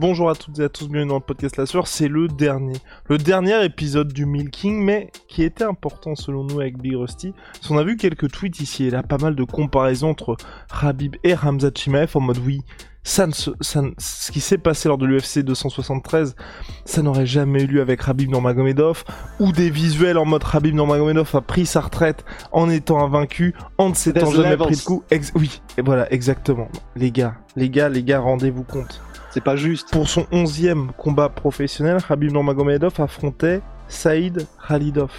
Bonjour 0.00 0.30
à 0.30 0.36
toutes 0.36 0.60
et 0.60 0.62
à 0.62 0.68
tous, 0.68 0.88
bienvenue 0.88 1.08
dans 1.08 1.16
le 1.16 1.20
podcast 1.20 1.56
La 1.56 1.66
Sueur, 1.66 1.88
c'est 1.88 2.06
le 2.06 2.28
dernier. 2.28 2.76
Le 3.08 3.18
dernier 3.18 3.64
épisode 3.64 4.12
du 4.12 4.26
Milking, 4.26 4.80
mais 4.84 5.10
qui 5.26 5.42
était 5.42 5.64
important 5.64 6.14
selon 6.14 6.44
nous 6.44 6.60
avec 6.60 6.78
Big 6.78 6.94
Rusty. 6.94 7.32
Parce 7.54 7.66
qu'on 7.66 7.78
a 7.78 7.82
vu 7.82 7.96
quelques 7.96 8.30
tweets 8.30 8.60
ici 8.60 8.84
et 8.84 8.90
là, 8.90 9.02
pas 9.02 9.18
mal 9.18 9.34
de 9.34 9.42
comparaisons 9.42 10.10
entre 10.10 10.36
Rabib 10.70 11.16
et 11.24 11.34
Hamza 11.34 11.70
Chimaev 11.74 12.12
en 12.14 12.20
mode 12.20 12.38
oui, 12.46 12.60
ça 13.02 13.26
ne 13.26 13.32
se, 13.32 13.50
ça 13.60 13.82
ne- 13.82 13.90
ce 13.98 14.30
qui 14.30 14.38
s'est 14.40 14.58
passé 14.58 14.86
lors 14.88 14.98
de 14.98 15.06
l'UFC 15.06 15.40
273, 15.40 16.36
ça 16.84 17.02
n'aurait 17.02 17.26
jamais 17.26 17.64
eu 17.64 17.66
lieu 17.66 17.80
avec 17.80 18.00
Rabib 18.02 18.30
Nurmagomedov, 18.30 19.02
ou 19.40 19.50
des 19.50 19.68
visuels 19.70 20.18
en 20.18 20.24
mode 20.26 20.44
Rabib 20.44 20.76
Nurmagomedov 20.76 21.34
a 21.34 21.40
pris 21.40 21.66
sa 21.66 21.80
retraite 21.80 22.24
en 22.52 22.70
étant 22.70 23.02
invaincu, 23.04 23.52
en 23.78 23.88
ne 23.88 23.94
s'étant 23.94 24.30
jamais 24.30 24.56
pris 24.56 24.76
de 24.76 24.80
coup. 24.82 25.02
Ex- 25.10 25.32
oui, 25.34 25.60
et 25.76 25.82
voilà, 25.82 26.12
exactement. 26.12 26.68
Les 26.94 27.10
gars, 27.10 27.34
les 27.56 27.68
gars, 27.68 27.88
les 27.88 28.04
gars, 28.04 28.20
rendez-vous 28.20 28.62
compte. 28.62 29.00
C'est 29.38 29.44
pas 29.44 29.54
juste. 29.54 29.92
Pour 29.92 30.08
son 30.08 30.26
onzième 30.32 30.90
combat 30.98 31.28
professionnel, 31.28 32.02
Khabib 32.02 32.32
Nurmagomedov 32.32 33.00
affrontait 33.00 33.60
Saïd 33.86 34.48
Khalidov. 34.66 35.12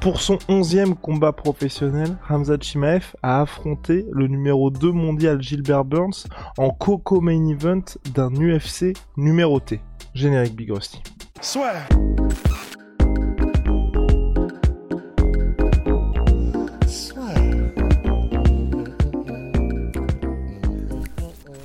Pour 0.00 0.22
son 0.22 0.38
onzième 0.48 0.94
combat 0.94 1.32
professionnel, 1.32 2.16
Hamza 2.30 2.56
Chimaev 2.58 3.14
a 3.22 3.42
affronté 3.42 4.06
le 4.12 4.28
numéro 4.28 4.70
2 4.70 4.90
mondial 4.92 5.42
Gilbert 5.42 5.84
Burns 5.84 6.26
en 6.56 6.70
coco 6.70 7.20
main 7.20 7.46
event 7.48 7.84
d'un 8.14 8.30
UFC 8.30 8.94
numéroté. 9.18 9.82
Générique 10.14 10.56
Big 10.56 10.70
Rusty. 10.70 11.02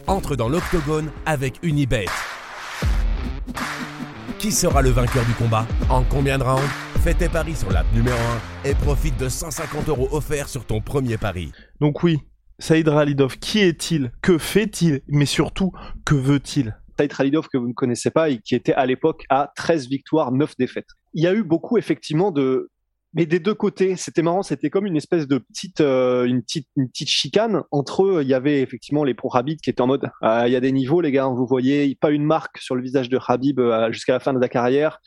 Entre 0.09 0.35
dans 0.35 0.49
l'octogone 0.49 1.11
avec 1.25 1.59
Unibet. 1.61 2.07
Qui 4.39 4.51
sera 4.51 4.81
le 4.81 4.89
vainqueur 4.89 5.23
du 5.25 5.33
combat 5.33 5.67
En 5.89 6.03
combien 6.03 6.37
de 6.37 6.43
rounds 6.43 6.67
Fais 7.03 7.13
tes 7.13 7.29
paris 7.29 7.55
sur 7.55 7.71
l'app 7.71 7.85
numéro 7.93 8.17
1 8.65 8.69
et 8.69 8.75
profite 8.75 9.17
de 9.17 9.29
150 9.29 9.87
euros 9.87 10.09
offerts 10.11 10.49
sur 10.49 10.65
ton 10.65 10.81
premier 10.81 11.17
pari. 11.17 11.51
Donc 11.79 12.03
oui, 12.03 12.19
Saïd 12.57 12.87
Khalidov, 12.87 13.37
qui 13.37 13.59
est-il? 13.59 14.11
Que 14.21 14.37
fait-il? 14.37 15.01
Mais 15.07 15.25
surtout, 15.25 15.71
que 16.05 16.15
veut-il? 16.15 16.75
Saïd 16.97 17.13
Khalidov 17.13 17.47
que 17.47 17.57
vous 17.57 17.67
ne 17.67 17.73
connaissez 17.73 18.09
pas 18.09 18.29
et 18.29 18.39
qui 18.39 18.55
était 18.55 18.73
à 18.73 18.85
l'époque 18.85 19.25
à 19.29 19.53
13 19.55 19.87
victoires, 19.87 20.31
9 20.31 20.55
défaites. 20.57 20.89
Il 21.13 21.23
y 21.23 21.27
a 21.27 21.33
eu 21.33 21.43
beaucoup 21.43 21.77
effectivement 21.77 22.31
de 22.31 22.71
mais 23.13 23.25
des 23.25 23.39
deux 23.39 23.53
côtés, 23.53 23.95
c'était 23.95 24.21
marrant, 24.21 24.43
c'était 24.43 24.69
comme 24.69 24.85
une 24.85 24.95
espèce 24.95 25.27
de 25.27 25.39
petite 25.39 25.81
euh, 25.81 26.25
une 26.25 26.41
petite 26.41 26.67
une 26.75 26.89
petite 26.89 27.09
chicane 27.09 27.63
entre 27.71 28.03
eux, 28.03 28.21
il 28.21 28.27
y 28.27 28.33
avait 28.33 28.61
effectivement 28.61 29.03
les 29.03 29.13
pro 29.13 29.35
Habib 29.35 29.59
qui 29.59 29.69
étaient 29.69 29.81
en 29.81 29.87
mode 29.87 30.09
Ah, 30.21 30.47
il 30.47 30.53
y 30.53 30.55
a 30.55 30.59
des 30.59 30.71
niveaux 30.71 31.01
les 31.01 31.11
gars, 31.11 31.27
vous 31.27 31.47
voyez, 31.47 31.97
pas 31.99 32.11
une 32.11 32.25
marque 32.25 32.57
sur 32.59 32.75
le 32.75 32.81
visage 32.81 33.09
de 33.09 33.19
Habib 33.27 33.59
euh, 33.59 33.91
jusqu'à 33.91 34.13
la 34.13 34.19
fin 34.19 34.33
de 34.33 34.39
la 34.39 34.49
carrière. 34.49 34.99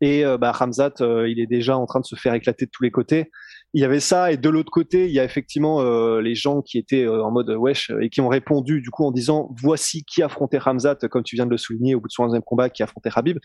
Et 0.00 0.24
euh, 0.24 0.38
bah, 0.38 0.56
euh, 1.00 1.28
il 1.28 1.40
est 1.40 1.46
déjà 1.46 1.76
en 1.76 1.86
train 1.86 2.00
de 2.00 2.06
se 2.06 2.14
faire 2.14 2.34
éclater 2.34 2.66
de 2.66 2.70
tous 2.70 2.82
les 2.82 2.90
côtés. 2.90 3.30
Il 3.74 3.82
y 3.82 3.84
avait 3.84 4.00
ça, 4.00 4.32
et 4.32 4.36
de 4.36 4.48
l'autre 4.48 4.70
côté, 4.70 5.06
il 5.06 5.12
y 5.12 5.18
a 5.18 5.24
effectivement 5.24 5.80
euh, 5.80 6.20
les 6.20 6.34
gens 6.34 6.62
qui 6.62 6.78
étaient 6.78 7.04
euh, 7.04 7.22
en 7.22 7.30
mode 7.30 7.50
wesh 7.50 7.90
et 8.00 8.08
qui 8.08 8.20
ont 8.20 8.28
répondu 8.28 8.80
du 8.80 8.90
coup 8.90 9.04
en 9.04 9.10
disant 9.10 9.50
voici 9.60 10.04
qui 10.04 10.22
affrontait 10.22 10.60
Hamzat, 10.64 10.96
comme 11.10 11.24
tu 11.24 11.36
viens 11.36 11.46
de 11.46 11.50
le 11.50 11.58
souligner 11.58 11.94
au 11.94 12.00
bout 12.00 12.08
de 12.08 12.12
son 12.12 12.24
onzième 12.24 12.42
combat, 12.42 12.70
qui 12.70 12.82
affrontait 12.82 13.10
Habib. 13.14 13.38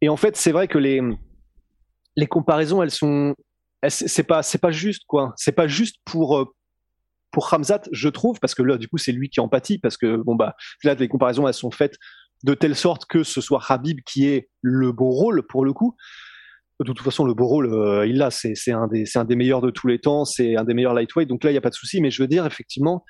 Et 0.00 0.08
en 0.08 0.16
fait, 0.16 0.36
c'est 0.36 0.52
vrai 0.52 0.68
que 0.68 0.78
les 0.78 1.00
les 2.16 2.26
comparaisons, 2.26 2.82
elles 2.82 2.90
sont, 2.90 3.34
c'est 3.88 4.24
pas 4.24 4.42
c'est 4.42 4.58
pas 4.58 4.70
juste 4.70 5.04
quoi. 5.06 5.32
C'est 5.36 5.52
pas 5.52 5.66
juste 5.66 5.96
pour 6.04 6.38
euh, 6.38 6.54
pour 7.30 7.52
Hamzat, 7.52 7.82
je 7.92 8.08
trouve, 8.08 8.38
parce 8.40 8.54
que 8.54 8.62
là, 8.62 8.76
du 8.76 8.88
coup, 8.88 8.98
c'est 8.98 9.12
lui 9.12 9.30
qui 9.30 9.40
empathie, 9.40 9.78
parce 9.78 9.96
que 9.96 10.16
bon 10.16 10.36
bah 10.36 10.54
là, 10.84 10.94
les 10.94 11.08
comparaisons, 11.08 11.48
elles 11.48 11.54
sont 11.54 11.70
faites 11.70 11.96
de 12.44 12.54
telle 12.54 12.76
sorte 12.76 13.06
que 13.06 13.22
ce 13.22 13.40
soit 13.40 13.62
Habib 13.68 14.00
qui 14.04 14.26
ait 14.26 14.48
le 14.60 14.92
beau 14.92 15.10
rôle 15.10 15.46
pour 15.46 15.64
le 15.64 15.72
coup. 15.72 15.96
De 16.80 16.92
toute 16.92 17.00
façon, 17.00 17.24
le 17.24 17.34
beau 17.34 17.46
rôle, 17.46 17.72
euh, 17.72 18.06
il 18.06 18.18
l'a, 18.18 18.30
c'est 18.30 18.54
c'est 18.54 18.72
un 18.72 18.88
des 18.88 19.06
c'est 19.06 19.18
un 19.18 19.24
des 19.24 19.36
meilleurs 19.36 19.60
de 19.60 19.70
tous 19.70 19.86
les 19.86 19.98
temps, 19.98 20.24
c'est 20.24 20.56
un 20.56 20.64
des 20.64 20.74
meilleurs 20.74 20.94
lightweight. 20.94 21.28
Donc 21.28 21.44
là, 21.44 21.50
il 21.50 21.54
y 21.54 21.58
a 21.58 21.60
pas 21.60 21.70
de 21.70 21.74
souci. 21.74 22.00
Mais 22.00 22.10
je 22.10 22.22
veux 22.22 22.28
dire, 22.28 22.44
effectivement, 22.44 23.04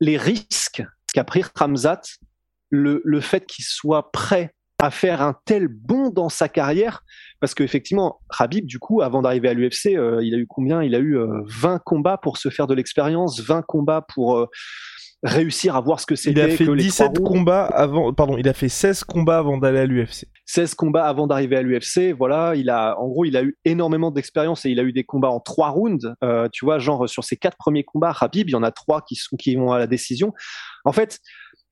les 0.00 0.16
risques 0.16 0.84
qu'a 1.12 1.24
pris 1.24 1.42
Ramzat, 1.54 2.02
le 2.70 3.00
le 3.04 3.20
fait 3.20 3.46
qu'il 3.46 3.64
soit 3.64 4.12
prêt 4.12 4.54
à 4.78 4.90
faire 4.90 5.22
un 5.22 5.34
tel 5.44 5.68
bond 5.68 6.10
dans 6.10 6.28
sa 6.28 6.48
carrière, 6.48 7.02
parce 7.40 7.54
qu'effectivement, 7.54 8.20
Habib, 8.38 8.66
du 8.66 8.78
coup, 8.78 9.02
avant 9.02 9.22
d'arriver 9.22 9.48
à 9.48 9.54
l'UFC, 9.54 9.94
euh, 9.94 10.22
il 10.22 10.34
a 10.34 10.38
eu 10.38 10.46
combien? 10.46 10.82
Il 10.82 10.94
a 10.94 10.98
eu 10.98 11.16
euh, 11.16 11.42
20 11.46 11.80
combats 11.84 12.18
pour 12.18 12.36
se 12.36 12.50
faire 12.50 12.66
de 12.66 12.74
l'expérience, 12.74 13.40
20 13.40 13.62
combats 13.62 14.04
pour 14.14 14.36
euh, 14.36 14.46
réussir 15.22 15.76
à 15.76 15.80
voir 15.80 16.00
ce 16.00 16.06
que 16.06 16.14
c'était. 16.14 16.40
Il 16.40 16.40
a 16.40 16.48
fait 16.48 16.64
que 16.64 16.70
les 16.70 16.84
17 16.84 17.14
trois 17.14 17.28
rounds. 17.28 17.38
combats 17.38 17.64
avant, 17.64 18.12
pardon, 18.12 18.36
il 18.36 18.48
a 18.48 18.52
fait 18.52 18.68
16 18.68 19.04
combats 19.04 19.38
avant 19.38 19.58
d'aller 19.58 19.78
à 19.78 19.86
l'UFC. 19.86 20.26
16 20.46 20.74
combats 20.74 21.06
avant 21.06 21.26
d'arriver 21.26 21.56
à 21.56 21.62
l'UFC. 21.62 22.12
Voilà, 22.16 22.54
il 22.54 22.70
a, 22.70 22.98
en 22.98 23.08
gros, 23.08 23.24
il 23.24 23.36
a 23.36 23.42
eu 23.42 23.56
énormément 23.64 24.10
d'expérience 24.10 24.64
et 24.66 24.70
il 24.70 24.80
a 24.80 24.82
eu 24.82 24.92
des 24.92 25.04
combats 25.04 25.30
en 25.30 25.40
trois 25.40 25.70
rounds. 25.70 26.14
Euh, 26.22 26.48
tu 26.52 26.64
vois, 26.64 26.78
genre 26.78 27.08
sur 27.08 27.24
ses 27.24 27.36
quatre 27.36 27.56
premiers 27.56 27.84
combats, 27.84 28.14
Habib, 28.20 28.48
il 28.48 28.52
y 28.52 28.56
en 28.56 28.62
a 28.62 28.70
trois 28.70 29.02
qui 29.02 29.16
sont 29.16 29.36
qui 29.36 29.56
vont 29.56 29.72
à 29.72 29.78
la 29.78 29.86
décision. 29.86 30.32
En 30.84 30.92
fait, 30.92 31.20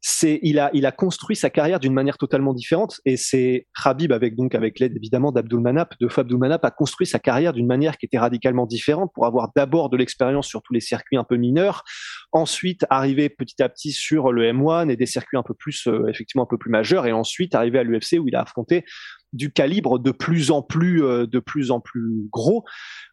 c'est, 0.06 0.38
il 0.42 0.58
a, 0.58 0.68
il 0.74 0.84
a 0.84 0.92
construit 0.92 1.34
sa 1.34 1.48
carrière 1.48 1.80
d'une 1.80 1.94
manière 1.94 2.18
totalement 2.18 2.52
différente. 2.52 3.00
Et 3.06 3.16
c'est 3.16 3.66
Habib 3.82 4.12
avec 4.12 4.36
donc 4.36 4.54
avec 4.54 4.78
l'aide 4.78 4.94
évidemment 4.94 5.32
d'Abdul 5.32 5.60
Manap, 5.60 5.94
de 5.98 6.08
Fab 6.08 6.26
Abdul 6.26 6.36
Manap, 6.36 6.62
a 6.62 6.70
construit 6.70 7.06
sa 7.06 7.18
carrière 7.18 7.54
d'une 7.54 7.66
manière 7.66 7.96
qui 7.96 8.04
était 8.04 8.18
radicalement 8.18 8.66
différente 8.66 9.12
pour 9.14 9.24
avoir 9.24 9.50
d'abord 9.56 9.88
de 9.88 9.96
l'expérience 9.96 10.46
sur 10.46 10.60
tous 10.60 10.74
les 10.74 10.80
circuits 10.80 11.16
un 11.16 11.24
peu 11.24 11.36
mineurs, 11.36 11.84
ensuite 12.32 12.84
arriver 12.90 13.30
petit 13.30 13.62
à 13.62 13.70
petit 13.70 13.92
sur 13.92 14.30
le 14.30 14.44
M1 14.52 14.90
et 14.90 14.96
des 14.96 15.06
circuits 15.06 15.38
un 15.38 15.42
peu 15.42 15.54
plus 15.54 15.86
euh, 15.86 16.06
effectivement 16.08 16.42
un 16.42 16.48
peu 16.50 16.58
plus 16.58 16.70
majeurs 16.70 17.06
et 17.06 17.12
ensuite 17.12 17.54
arriver 17.54 17.78
à 17.78 17.82
l'UFC 17.82 18.18
où 18.20 18.28
il 18.28 18.36
a 18.36 18.42
affronté 18.42 18.84
du 19.32 19.52
calibre 19.52 19.98
de 19.98 20.10
plus 20.10 20.50
en 20.50 20.60
plus 20.60 21.02
euh, 21.02 21.26
de 21.26 21.38
plus 21.38 21.70
en 21.70 21.80
plus 21.80 22.28
gros. 22.30 22.64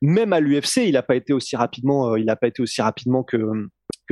Même 0.02 0.34
à 0.34 0.42
l'UFC 0.42 0.88
il 0.88 0.94
n'a 0.94 1.04
pas 1.04 1.16
été 1.16 1.32
aussi 1.32 1.56
rapidement 1.56 2.12
euh, 2.12 2.20
il 2.20 2.26
n'a 2.26 2.36
pas 2.36 2.48
été 2.48 2.62
aussi 2.62 2.82
rapidement 2.82 3.24
que 3.24 3.38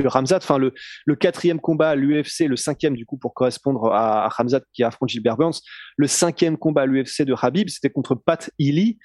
que 0.02 0.08
Ramzat 0.08 0.38
enfin 0.38 0.58
le 0.58 1.16
quatrième 1.16 1.60
combat 1.60 1.90
à 1.90 1.94
l'UFC 1.94 2.46
le 2.46 2.56
cinquième 2.56 2.96
du 2.96 3.06
coup 3.06 3.16
pour 3.16 3.34
correspondre 3.34 3.86
à, 3.92 4.26
à 4.26 4.28
Ramzat 4.28 4.60
qui 4.72 4.82
affronte 4.82 5.08
Gilbert 5.08 5.36
Burns 5.36 5.60
le 5.96 6.06
cinquième 6.06 6.56
combat 6.56 6.82
à 6.82 6.86
l'UFC 6.86 7.22
de 7.22 7.34
Habib 7.40 7.68
c'était 7.68 7.90
contre 7.90 8.14
Pat 8.14 8.50
Healy 8.58 8.98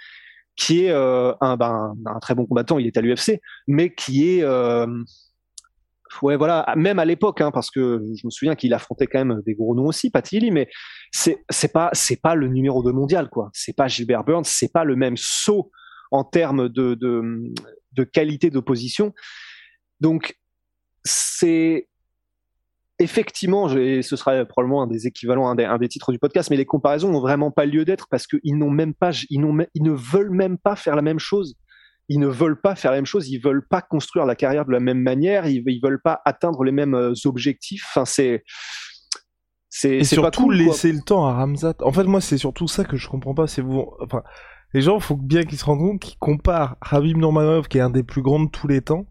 qui 0.56 0.86
est 0.86 0.92
euh, 0.92 1.34
un, 1.42 1.58
ben, 1.58 1.94
un 2.06 2.20
très 2.20 2.36
bon 2.36 2.46
combattant 2.46 2.80
il 2.80 2.88
est 2.88 2.98
à 2.98 3.02
l'UFC 3.02 3.42
mais 3.68 3.94
qui 3.94 4.30
est 4.30 4.44
euh, 4.44 4.88
ouais 6.22 6.38
voilà 6.38 6.74
même 6.78 7.00
à 7.00 7.06
l'époque 7.06 7.42
hein, 7.42 7.52
parce 7.52 7.70
que 7.70 8.02
je 8.16 8.26
me 8.26 8.30
souviens 8.30 8.56
qu'il 8.56 8.74
affrontait 8.74 9.08
quand 9.08 9.24
même 9.24 9.42
des 9.46 9.54
gros 9.54 9.76
noms 9.76 9.88
aussi 9.88 10.10
Pat 10.10 10.32
Healy 10.32 10.52
mais 10.52 10.70
c'est 11.12 11.74
pas 11.74 11.92
pas 12.22 12.36
le 12.36 12.48
numéro 12.48 12.84
2 12.84 12.92
mondial 12.92 13.30
quoi. 13.30 13.50
C'est 13.54 13.76
pas 13.76 13.88
Gilbert 13.88 14.24
Burns 14.24 14.46
c'est 14.46 14.72
pas 14.72 14.84
le 14.84 14.96
même 14.96 15.18
saut 15.18 15.72
en 16.12 16.24
termes 16.24 16.70
de 16.70 16.94
de, 16.94 17.54
de 17.94 18.04
qualité 18.04 18.50
d'opposition. 18.50 19.14
Donc 20.00 20.38
c'est 21.06 21.88
effectivement 23.00 23.70
et 23.70 24.02
ce 24.02 24.16
sera 24.16 24.46
probablement 24.46 24.84
un 24.84 24.88
des 24.88 25.06
équivalents 25.06 25.50
un 25.50 25.56
des, 25.56 25.66
un 25.66 25.78
des 25.78 25.90
titres 25.90 26.14
du 26.14 26.20
podcast 26.20 26.50
mais 26.50 26.56
les 26.56 26.66
comparaisons 26.66 27.12
n'ont 27.12 27.20
vraiment 27.20 27.52
pas 27.52 27.66
lieu 27.66 27.84
d'être 27.84 28.08
parce 28.10 28.26
qu'ils 28.26 28.58
n'ont 28.58 28.70
même 28.70 28.94
pas 28.94 29.12
ils 29.30 29.42
n'ont 29.42 29.66
ils 29.74 29.84
ne 29.84 29.92
veulent 29.92 30.32
même 30.32 30.58
pas 30.58 30.78
faire 30.78 30.96
la 30.96 31.02
même 31.02 31.20
chose 31.20 31.56
ils 32.08 32.20
ne 32.20 32.28
veulent 32.28 32.60
pas 32.60 32.76
faire 32.76 32.92
la 32.92 32.98
même 32.98 33.06
chose, 33.06 33.30
ils 33.30 33.40
veulent 33.40 33.68
pas 33.68 33.82
construire 33.82 34.26
la 34.26 34.36
carrière 34.36 34.66
de 34.66 34.72
la 34.72 34.80
même 34.80 35.02
manière, 35.02 35.48
ils, 35.48 35.64
ils 35.66 35.82
veulent 35.82 36.02
pas 36.02 36.22
atteindre 36.26 36.64
les 36.64 36.72
mêmes 36.72 36.94
euh, 36.94 37.14
objectifs. 37.26 37.86
Enfin, 37.90 38.06
c'est 38.06 38.44
c'est 39.70 39.98
Et 39.98 40.04
c'est 40.04 40.16
surtout 40.16 40.44
cool, 40.44 40.56
laisser 40.56 40.92
le 40.92 41.02
temps 41.02 41.26
à 41.26 41.34
Ramzat. 41.34 41.76
En 41.82 41.92
fait, 41.92 42.04
moi, 42.04 42.22
c'est 42.22 42.38
surtout 42.38 42.68
ça 42.68 42.86
que 42.86 42.96
je 42.96 43.10
comprends 43.10 43.34
pas. 43.34 43.48
C'est 43.48 43.62
vous, 43.62 43.92
enfin, 44.02 44.24
les 44.74 44.82
gens, 44.82 45.00
faut 45.00 45.18
bien 45.18 45.44
qu'ils 45.44 45.58
se 45.58 45.66
rendent 45.66 45.80
compte 45.80 46.02
qu'ils 46.02 46.18
comparent 46.18 46.78
Habib 46.82 47.18
Nurmagomedov, 47.18 47.68
qui 47.68 47.80
est 47.80 47.82
un 47.82 47.90
des 47.90 48.04
plus 48.04 48.22
grands 48.22 48.44
de 48.44 48.50
tous 48.50 48.68
les 48.68 48.82
temps, 48.82 49.06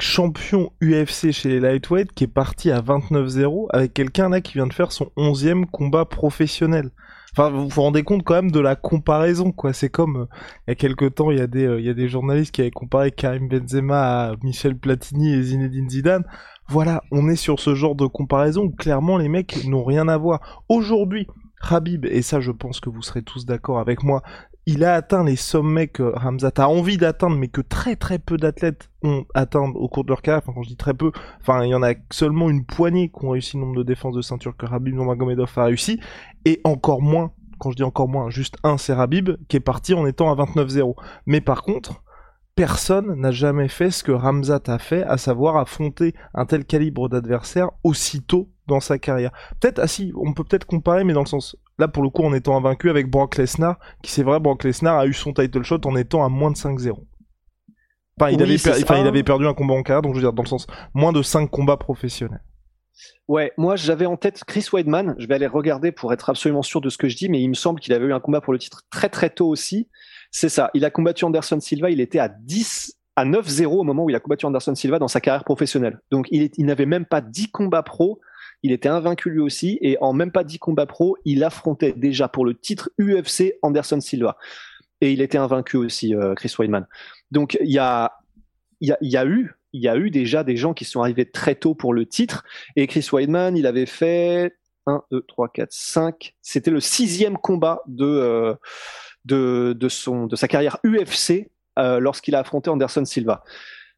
champion 0.00 0.72
UFC 0.82 1.30
chez 1.32 1.48
les 1.48 1.60
lightweight, 1.60 2.12
qui 2.12 2.24
est 2.24 2.28
parti 2.28 2.70
à 2.70 2.80
29-0, 2.80 3.66
avec 3.70 3.94
quelqu'un 3.94 4.28
là 4.28 4.40
qui 4.40 4.54
vient 4.54 4.66
de 4.66 4.72
faire 4.72 4.92
son 4.92 5.10
11e 5.16 5.66
combat 5.66 6.04
professionnel. 6.04 6.90
Enfin, 7.32 7.50
vous 7.50 7.68
vous 7.68 7.82
rendez 7.82 8.02
compte 8.02 8.24
quand 8.24 8.34
même 8.34 8.50
de 8.50 8.58
la 8.58 8.74
comparaison, 8.74 9.52
quoi. 9.52 9.72
C'est 9.72 9.88
comme 9.88 10.16
euh, 10.16 10.26
il 10.66 10.70
y 10.70 10.72
a 10.72 10.74
quelques 10.74 11.14
temps, 11.14 11.30
il 11.30 11.38
y 11.38 11.42
a 11.42 11.46
des 11.46 11.62
il 11.78 11.84
y 11.84 11.88
a 11.88 11.94
des 11.94 12.08
journalistes 12.08 12.52
qui 12.52 12.60
avaient 12.60 12.70
comparé 12.70 13.12
Karim 13.12 13.48
Benzema 13.48 14.30
à 14.30 14.36
Michel 14.42 14.76
Platini 14.76 15.32
et 15.32 15.42
Zinedine 15.42 15.88
Zidane. 15.88 16.24
Voilà, 16.68 17.02
on 17.10 17.28
est 17.28 17.36
sur 17.36 17.60
ce 17.60 17.74
genre 17.74 17.94
de 17.94 18.06
comparaison 18.06 18.62
où 18.62 18.70
clairement 18.70 19.16
les 19.16 19.28
mecs 19.28 19.64
n'ont 19.64 19.84
rien 19.84 20.08
à 20.08 20.16
voir. 20.16 20.62
Aujourd'hui, 20.68 21.26
Habib, 21.60 22.06
et 22.06 22.22
ça 22.22 22.40
je 22.40 22.50
pense 22.50 22.80
que 22.80 22.90
vous 22.90 23.02
serez 23.02 23.22
tous 23.22 23.46
d'accord 23.46 23.78
avec 23.78 24.02
moi, 24.02 24.22
il 24.66 24.84
a 24.84 24.94
atteint 24.94 25.24
les 25.24 25.36
sommets 25.36 25.88
que 25.88 26.02
Ramzat 26.02 26.52
a 26.58 26.68
envie 26.68 26.96
d'atteindre, 26.96 27.36
mais 27.36 27.48
que 27.48 27.60
très 27.60 27.96
très 27.96 28.18
peu 28.18 28.36
d'athlètes 28.36 28.90
ont 29.02 29.24
atteint 29.34 29.62
au 29.62 29.88
cours 29.88 30.04
de 30.04 30.10
leur 30.10 30.22
carrière. 30.22 30.42
Quand 30.44 30.62
je 30.62 30.68
dis 30.68 30.76
très 30.76 30.94
peu, 30.94 31.12
enfin, 31.40 31.64
il 31.64 31.70
y 31.70 31.74
en 31.74 31.82
a 31.82 31.94
seulement 32.10 32.50
une 32.50 32.64
poignée 32.64 33.08
qui 33.08 33.24
ont 33.24 33.30
réussi 33.30 33.56
le 33.56 33.62
nombre 33.62 33.76
de 33.76 33.82
défenses 33.82 34.14
de 34.14 34.22
ceinture 34.22 34.56
que 34.56 34.66
Rabib 34.66 34.94
Nurmagomedov 34.94 35.50
a 35.56 35.64
réussi, 35.64 35.98
et 36.44 36.60
encore 36.64 37.02
moins, 37.02 37.32
quand 37.58 37.70
je 37.70 37.76
dis 37.76 37.82
encore 37.82 38.08
moins, 38.08 38.30
juste 38.30 38.56
un, 38.62 38.78
c'est 38.78 38.92
Rabib, 38.92 39.30
qui 39.48 39.56
est 39.56 39.60
parti 39.60 39.94
en 39.94 40.06
étant 40.06 40.30
à 40.30 40.44
29-0. 40.44 40.94
Mais 41.26 41.40
par 41.40 41.62
contre, 41.62 42.02
personne 42.60 43.14
n'a 43.14 43.30
jamais 43.30 43.68
fait 43.68 43.90
ce 43.90 44.04
que 44.04 44.12
Ramzat 44.12 44.60
a 44.66 44.78
fait, 44.78 45.02
à 45.04 45.16
savoir 45.16 45.56
affronter 45.56 46.14
un 46.34 46.44
tel 46.44 46.66
calibre 46.66 47.08
d'adversaire 47.08 47.70
aussitôt 47.84 48.50
dans 48.66 48.80
sa 48.80 48.98
carrière. 48.98 49.32
Peut-être, 49.58 49.78
ah 49.78 49.86
si, 49.86 50.12
on 50.14 50.34
peut 50.34 50.44
peut-être 50.44 50.66
comparer, 50.66 51.02
mais 51.04 51.14
dans 51.14 51.22
le 51.22 51.26
sens, 51.26 51.56
là 51.78 51.88
pour 51.88 52.02
le 52.02 52.10
coup 52.10 52.22
en 52.22 52.34
étant 52.34 52.58
invaincu 52.58 52.90
avec 52.90 53.10
Brock 53.10 53.38
Lesnar, 53.38 53.78
qui 54.02 54.12
c'est 54.12 54.22
vrai, 54.22 54.40
Brock 54.40 54.64
Lesnar 54.64 54.98
a 54.98 55.06
eu 55.06 55.14
son 55.14 55.32
title 55.32 55.62
shot 55.62 55.80
en 55.86 55.96
étant 55.96 56.22
à 56.22 56.28
moins 56.28 56.50
de 56.50 56.56
5-0. 56.56 56.90
Enfin, 58.20 58.30
il, 58.30 58.42
avait 58.42 58.56
il 58.56 59.06
avait 59.06 59.22
perdu 59.22 59.46
un 59.46 59.54
combat 59.54 59.72
en 59.72 59.82
carrière, 59.82 60.02
donc 60.02 60.12
je 60.12 60.18
veux 60.18 60.24
dire, 60.24 60.34
dans 60.34 60.42
le 60.42 60.48
sens, 60.48 60.66
moins 60.92 61.14
de 61.14 61.22
5 61.22 61.50
combats 61.50 61.78
professionnels. 61.78 62.42
Ouais, 63.26 63.52
moi 63.56 63.76
j'avais 63.76 64.04
en 64.04 64.18
tête 64.18 64.44
Chris 64.44 64.66
Weidman, 64.70 65.14
je 65.18 65.26
vais 65.26 65.36
aller 65.36 65.46
regarder 65.46 65.92
pour 65.92 66.12
être 66.12 66.28
absolument 66.28 66.60
sûr 66.60 66.82
de 66.82 66.90
ce 66.90 66.98
que 66.98 67.08
je 67.08 67.16
dis, 67.16 67.30
mais 67.30 67.40
il 67.40 67.48
me 67.48 67.54
semble 67.54 67.80
qu'il 67.80 67.94
avait 67.94 68.04
eu 68.04 68.12
un 68.12 68.20
combat 68.20 68.42
pour 68.42 68.52
le 68.52 68.58
titre 68.58 68.82
très 68.90 69.08
très 69.08 69.30
tôt 69.30 69.48
aussi. 69.48 69.88
C'est 70.30 70.48
ça. 70.48 70.70
Il 70.74 70.84
a 70.84 70.90
combattu 70.90 71.24
Anderson 71.24 71.60
Silva. 71.60 71.90
Il 71.90 72.00
était 72.00 72.18
à 72.18 72.28
10 72.28 72.96
à 73.16 73.24
9-0 73.24 73.66
au 73.66 73.82
moment 73.82 74.04
où 74.04 74.10
il 74.10 74.16
a 74.16 74.20
combattu 74.20 74.46
Anderson 74.46 74.74
Silva 74.74 74.98
dans 74.98 75.08
sa 75.08 75.20
carrière 75.20 75.44
professionnelle. 75.44 76.00
Donc 76.10 76.26
il, 76.30 76.50
n'avait 76.58 76.86
même 76.86 77.04
pas 77.04 77.20
10 77.20 77.50
combats 77.50 77.82
pro. 77.82 78.20
Il 78.62 78.72
était 78.72 78.88
invaincu 78.88 79.30
lui 79.30 79.40
aussi. 79.40 79.78
Et 79.80 79.98
en 80.00 80.12
même 80.12 80.32
pas 80.32 80.44
10 80.44 80.58
combats 80.58 80.86
pro, 80.86 81.16
il 81.24 81.44
affrontait 81.44 81.92
déjà 81.92 82.28
pour 82.28 82.44
le 82.44 82.54
titre 82.54 82.90
UFC 82.98 83.54
Anderson 83.62 84.00
Silva. 84.00 84.36
Et 85.00 85.12
il 85.12 85.20
était 85.20 85.38
invaincu 85.38 85.76
aussi, 85.76 86.14
euh, 86.14 86.34
Chris 86.34 86.54
Weidman. 86.58 86.86
Donc 87.30 87.56
il 87.60 87.70
y 87.70 87.78
a, 87.78 88.12
y, 88.80 88.92
a, 88.92 88.98
y 89.00 89.16
a 89.16 89.24
eu 89.24 89.54
il 89.72 89.82
y 89.82 89.88
a 89.88 89.96
eu 89.96 90.10
déjà 90.10 90.42
des 90.44 90.56
gens 90.56 90.74
qui 90.74 90.84
sont 90.84 91.00
arrivés 91.00 91.30
très 91.30 91.54
tôt 91.54 91.74
pour 91.74 91.94
le 91.94 92.06
titre. 92.06 92.44
Et 92.76 92.86
Chris 92.86 93.08
Weidman, 93.12 93.56
il 93.56 93.66
avait 93.66 93.86
fait 93.86 94.56
1, 94.86 95.02
2, 95.10 95.22
3, 95.28 95.48
4, 95.48 95.72
5. 95.72 96.34
C'était 96.42 96.70
le 96.70 96.80
sixième 96.80 97.38
combat 97.38 97.82
de, 97.86 98.04
euh, 98.04 98.54
de, 99.24 99.76
son, 99.88 100.26
de 100.26 100.36
sa 100.36 100.48
carrière 100.48 100.78
UFC 100.84 101.50
euh, 101.78 102.00
lorsqu'il 102.00 102.34
a 102.34 102.40
affronté 102.40 102.70
Anderson 102.70 103.04
Silva. 103.04 103.44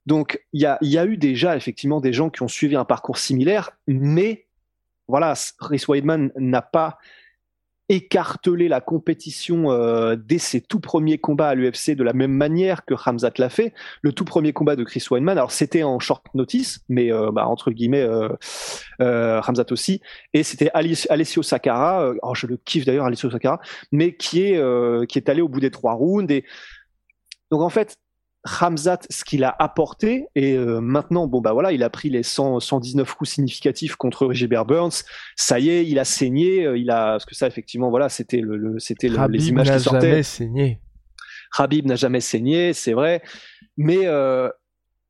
Donc 0.07 0.43
il 0.53 0.61
y 0.61 0.67
a, 0.67 0.79
y 0.81 0.99
a 0.99 1.07
eu 1.07 1.17
déjà 1.17 1.57
effectivement 1.57 2.01
des 2.01 2.13
gens 2.13 2.29
qui 2.29 2.43
ont 2.43 2.49
suivi 2.49 2.77
un 2.77 2.85
parcours 2.85 3.19
similaire, 3.19 3.71
mais 3.87 4.47
voilà, 5.09 5.35
Chris 5.59 5.85
Weidman 5.89 6.33
n'a 6.37 6.63
pas 6.63 6.99
écartelé 7.93 8.69
la 8.69 8.81
compétition 8.81 9.71
euh, 9.71 10.17
dès 10.17 10.39
ses 10.39 10.63
tout 10.63 10.81
premiers 10.81 11.19
combats 11.19 11.51
à 11.51 11.55
l'UFC 11.55 11.91
de 11.91 12.03
la 12.03 12.15
même 12.15 12.33
manière 12.33 12.87
que 12.87 12.95
Hamzat 12.95 13.33
l'a 13.37 13.51
fait. 13.51 13.75
Le 14.01 14.13
tout 14.13 14.25
premier 14.25 14.55
combat 14.55 14.77
de 14.77 14.83
Chris 14.83 15.05
Weidman, 15.11 15.37
alors 15.37 15.53
c'était 15.53 15.83
en 15.83 15.99
short 15.99 16.25
notice, 16.35 16.81
mais 16.89 17.13
euh, 17.13 17.31
bah, 17.31 17.47
entre 17.47 17.71
guillemets 17.71 18.01
euh, 18.01 18.31
euh 19.03 19.43
Hamzat 19.47 19.67
aussi, 19.73 20.01
et 20.33 20.43
c'était 20.43 20.71
Alessio 20.73 21.43
Sakara, 21.43 22.03
euh, 22.03 22.15
oh, 22.23 22.35
je 22.35 22.47
le 22.47 22.57
kiffe 22.57 22.87
d'ailleurs 22.87 23.05
Alessio 23.05 23.31
Sakara, 23.31 23.61
mais 23.93 24.17
qui 24.17 24.43
est 24.43 24.57
euh, 24.57 25.05
qui 25.05 25.19
est 25.19 25.29
allé 25.29 25.43
au 25.43 25.49
bout 25.49 25.61
des 25.61 25.71
trois 25.71 25.93
rounds 25.93 26.33
et 26.33 26.45
donc 27.51 27.61
en 27.61 27.69
fait 27.69 27.99
Hamzat, 28.45 29.01
ce 29.09 29.25
qu'il 29.25 29.45
a 29.45 29.55
apporté, 29.59 30.27
et 30.35 30.55
euh, 30.55 30.81
maintenant, 30.81 31.29
bon 31.29 31.41
bah 31.41 31.53
voilà, 31.53 31.73
il 31.73 31.83
a 31.83 31.91
pris 31.91 32.11
les 32.11 32.23
100, 32.23 32.61
119 32.61 33.15
coups 33.15 33.31
significatifs 33.31 33.95
contre 33.95 34.33
Gilbert 34.33 34.65
Burns. 34.65 35.05
Ça 35.37 35.61
y 35.61 35.71
est, 35.71 35.87
il 35.87 35.99
a 35.99 36.05
saigné. 36.05 36.67
Euh, 36.67 36.77
il 36.77 36.91
a, 36.91 37.13
parce 37.13 37.25
que 37.25 37.35
ça, 37.35 37.47
effectivement, 37.47 37.91
voilà, 37.91 38.09
c'était 38.09 38.41
le, 38.41 38.79
c'était 38.79 39.09
les 39.09 39.49
images 39.49 39.71
qui 39.71 39.81
sortaient. 39.81 39.99
n'a 39.99 40.11
jamais 40.11 40.23
saigné. 40.23 40.81
Habib 41.57 41.87
n'a 41.87 41.97
jamais 41.97 42.21
saigné, 42.21 42.73
c'est 42.73 42.95
vrai, 42.95 43.23
mais 43.77 44.07
euh, 44.07 44.49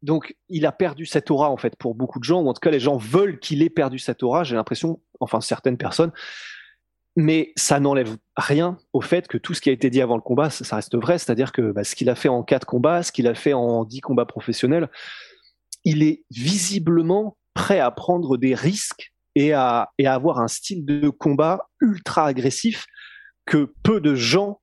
donc 0.02 0.34
il 0.48 0.66
a 0.66 0.72
perdu 0.72 1.06
cette 1.06 1.30
aura 1.30 1.50
en 1.50 1.56
fait 1.56 1.76
pour 1.76 1.94
beaucoup 1.94 2.18
de 2.18 2.24
gens, 2.24 2.42
ou 2.42 2.48
en 2.48 2.52
tout 2.52 2.60
cas 2.60 2.70
les 2.70 2.80
gens 2.80 2.96
veulent 2.96 3.38
qu'il 3.38 3.62
ait 3.62 3.70
perdu 3.70 3.98
cette 3.98 4.22
aura. 4.22 4.42
J'ai 4.44 4.56
l'impression, 4.56 5.00
enfin 5.20 5.40
certaines 5.40 5.76
personnes, 5.76 6.10
mais 7.16 7.52
ça 7.56 7.78
n'enlève 7.78 8.16
rien 8.36 8.78
au 8.92 9.00
fait 9.00 9.28
que 9.28 9.36
tout 9.36 9.54
ce 9.54 9.60
qui 9.60 9.68
a 9.68 9.72
été 9.72 9.90
dit 9.90 10.00
avant 10.00 10.16
le 10.16 10.22
combat, 10.22 10.50
ça, 10.50 10.76
reste 10.76 10.96
vrai. 10.96 11.18
C'est-à-dire 11.18 11.52
que 11.52 11.72
bah, 11.72 11.84
ce 11.84 11.94
qu'il 11.94 12.08
a 12.08 12.14
fait 12.14 12.28
en 12.28 12.42
quatre 12.42 12.66
combats, 12.66 13.02
ce 13.02 13.12
qu'il 13.12 13.26
a 13.26 13.34
fait 13.34 13.52
en 13.52 13.84
dix 13.84 14.00
combats 14.00 14.24
professionnels, 14.24 14.88
il 15.84 16.02
est 16.02 16.24
visiblement 16.30 17.36
prêt 17.54 17.80
à 17.80 17.90
prendre 17.90 18.38
des 18.38 18.54
risques 18.54 19.12
et 19.34 19.52
à, 19.52 19.90
avoir 20.04 20.40
un 20.40 20.48
style 20.48 20.84
de 20.84 21.08
combat 21.08 21.68
ultra 21.80 22.26
agressif 22.26 22.86
que 23.44 23.72
peu 23.82 24.00
de 24.00 24.14
gens 24.14 24.60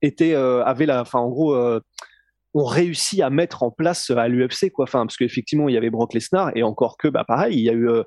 étaient 0.00 0.34
euh, 0.34 0.64
avaient 0.64 0.86
la, 0.86 1.02
enfin 1.02 1.18
en 1.18 1.28
gros. 1.28 1.54
Euh, 1.54 1.80
ont 2.56 2.64
réussi 2.64 3.20
à 3.20 3.30
mettre 3.30 3.64
en 3.64 3.72
place 3.72 4.10
à 4.10 4.28
l'UFC 4.28 4.70
quoi 4.70 4.86
parce 4.86 5.16
qu'effectivement 5.16 5.68
il 5.68 5.74
y 5.74 5.76
avait 5.76 5.90
Brock 5.90 6.14
Lesnar 6.14 6.52
et 6.54 6.62
encore 6.62 6.96
que 6.96 7.08
bah 7.08 7.24
pareil 7.26 7.56
il 7.56 7.64
y 7.64 7.68
a 7.68 7.72
eu 7.72 7.88
euh, 7.88 8.04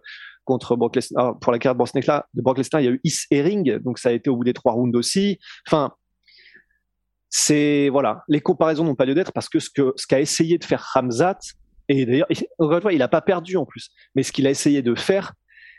contre 0.48 0.78
Brock 0.78 0.96
Lesnar, 0.96 1.26
ah, 1.26 1.38
pour 1.40 1.52
la 1.52 1.60
carte 1.60 1.78
de 1.78 2.42
Brock 2.42 2.58
Lesnar, 2.58 2.82
il 2.82 2.86
y 2.86 2.88
a 2.88 2.92
eu 2.92 3.02
Is 3.04 3.26
Herring, 3.30 3.80
donc 3.80 4.00
ça 4.00 4.10
a 4.10 4.12
été 4.14 4.30
au 4.30 4.38
bout 4.38 4.46
des 4.46 4.54
trois 4.54 4.72
rounds 4.72 4.98
aussi. 4.98 5.40
Enfin, 5.68 5.92
c'est 7.30 7.90
voilà, 7.90 8.24
les 8.30 8.40
comparaisons 8.40 8.86
n'ont 8.86 8.96
pas 8.96 9.06
lieu 9.06 9.14
d'être 9.14 9.34
parce 9.34 9.50
que 9.50 9.60
ce 9.60 9.70
que 9.70 9.94
ce 9.98 10.08
qu'a 10.08 10.22
essayé 10.22 10.58
de 10.58 10.64
faire 10.64 10.90
Hamzat, 10.96 11.38
et 11.90 12.06
d'ailleurs, 12.06 12.28
encore 12.60 12.90
une 12.90 12.96
il 12.96 13.00
n'a 13.00 13.10
pas 13.10 13.22
perdu 13.22 13.58
en 13.58 13.66
plus, 13.66 13.92
mais 14.16 14.24
ce 14.24 14.32
qu'il 14.32 14.48
a 14.48 14.50
essayé 14.50 14.82
de 14.82 14.96
faire, 14.96 15.34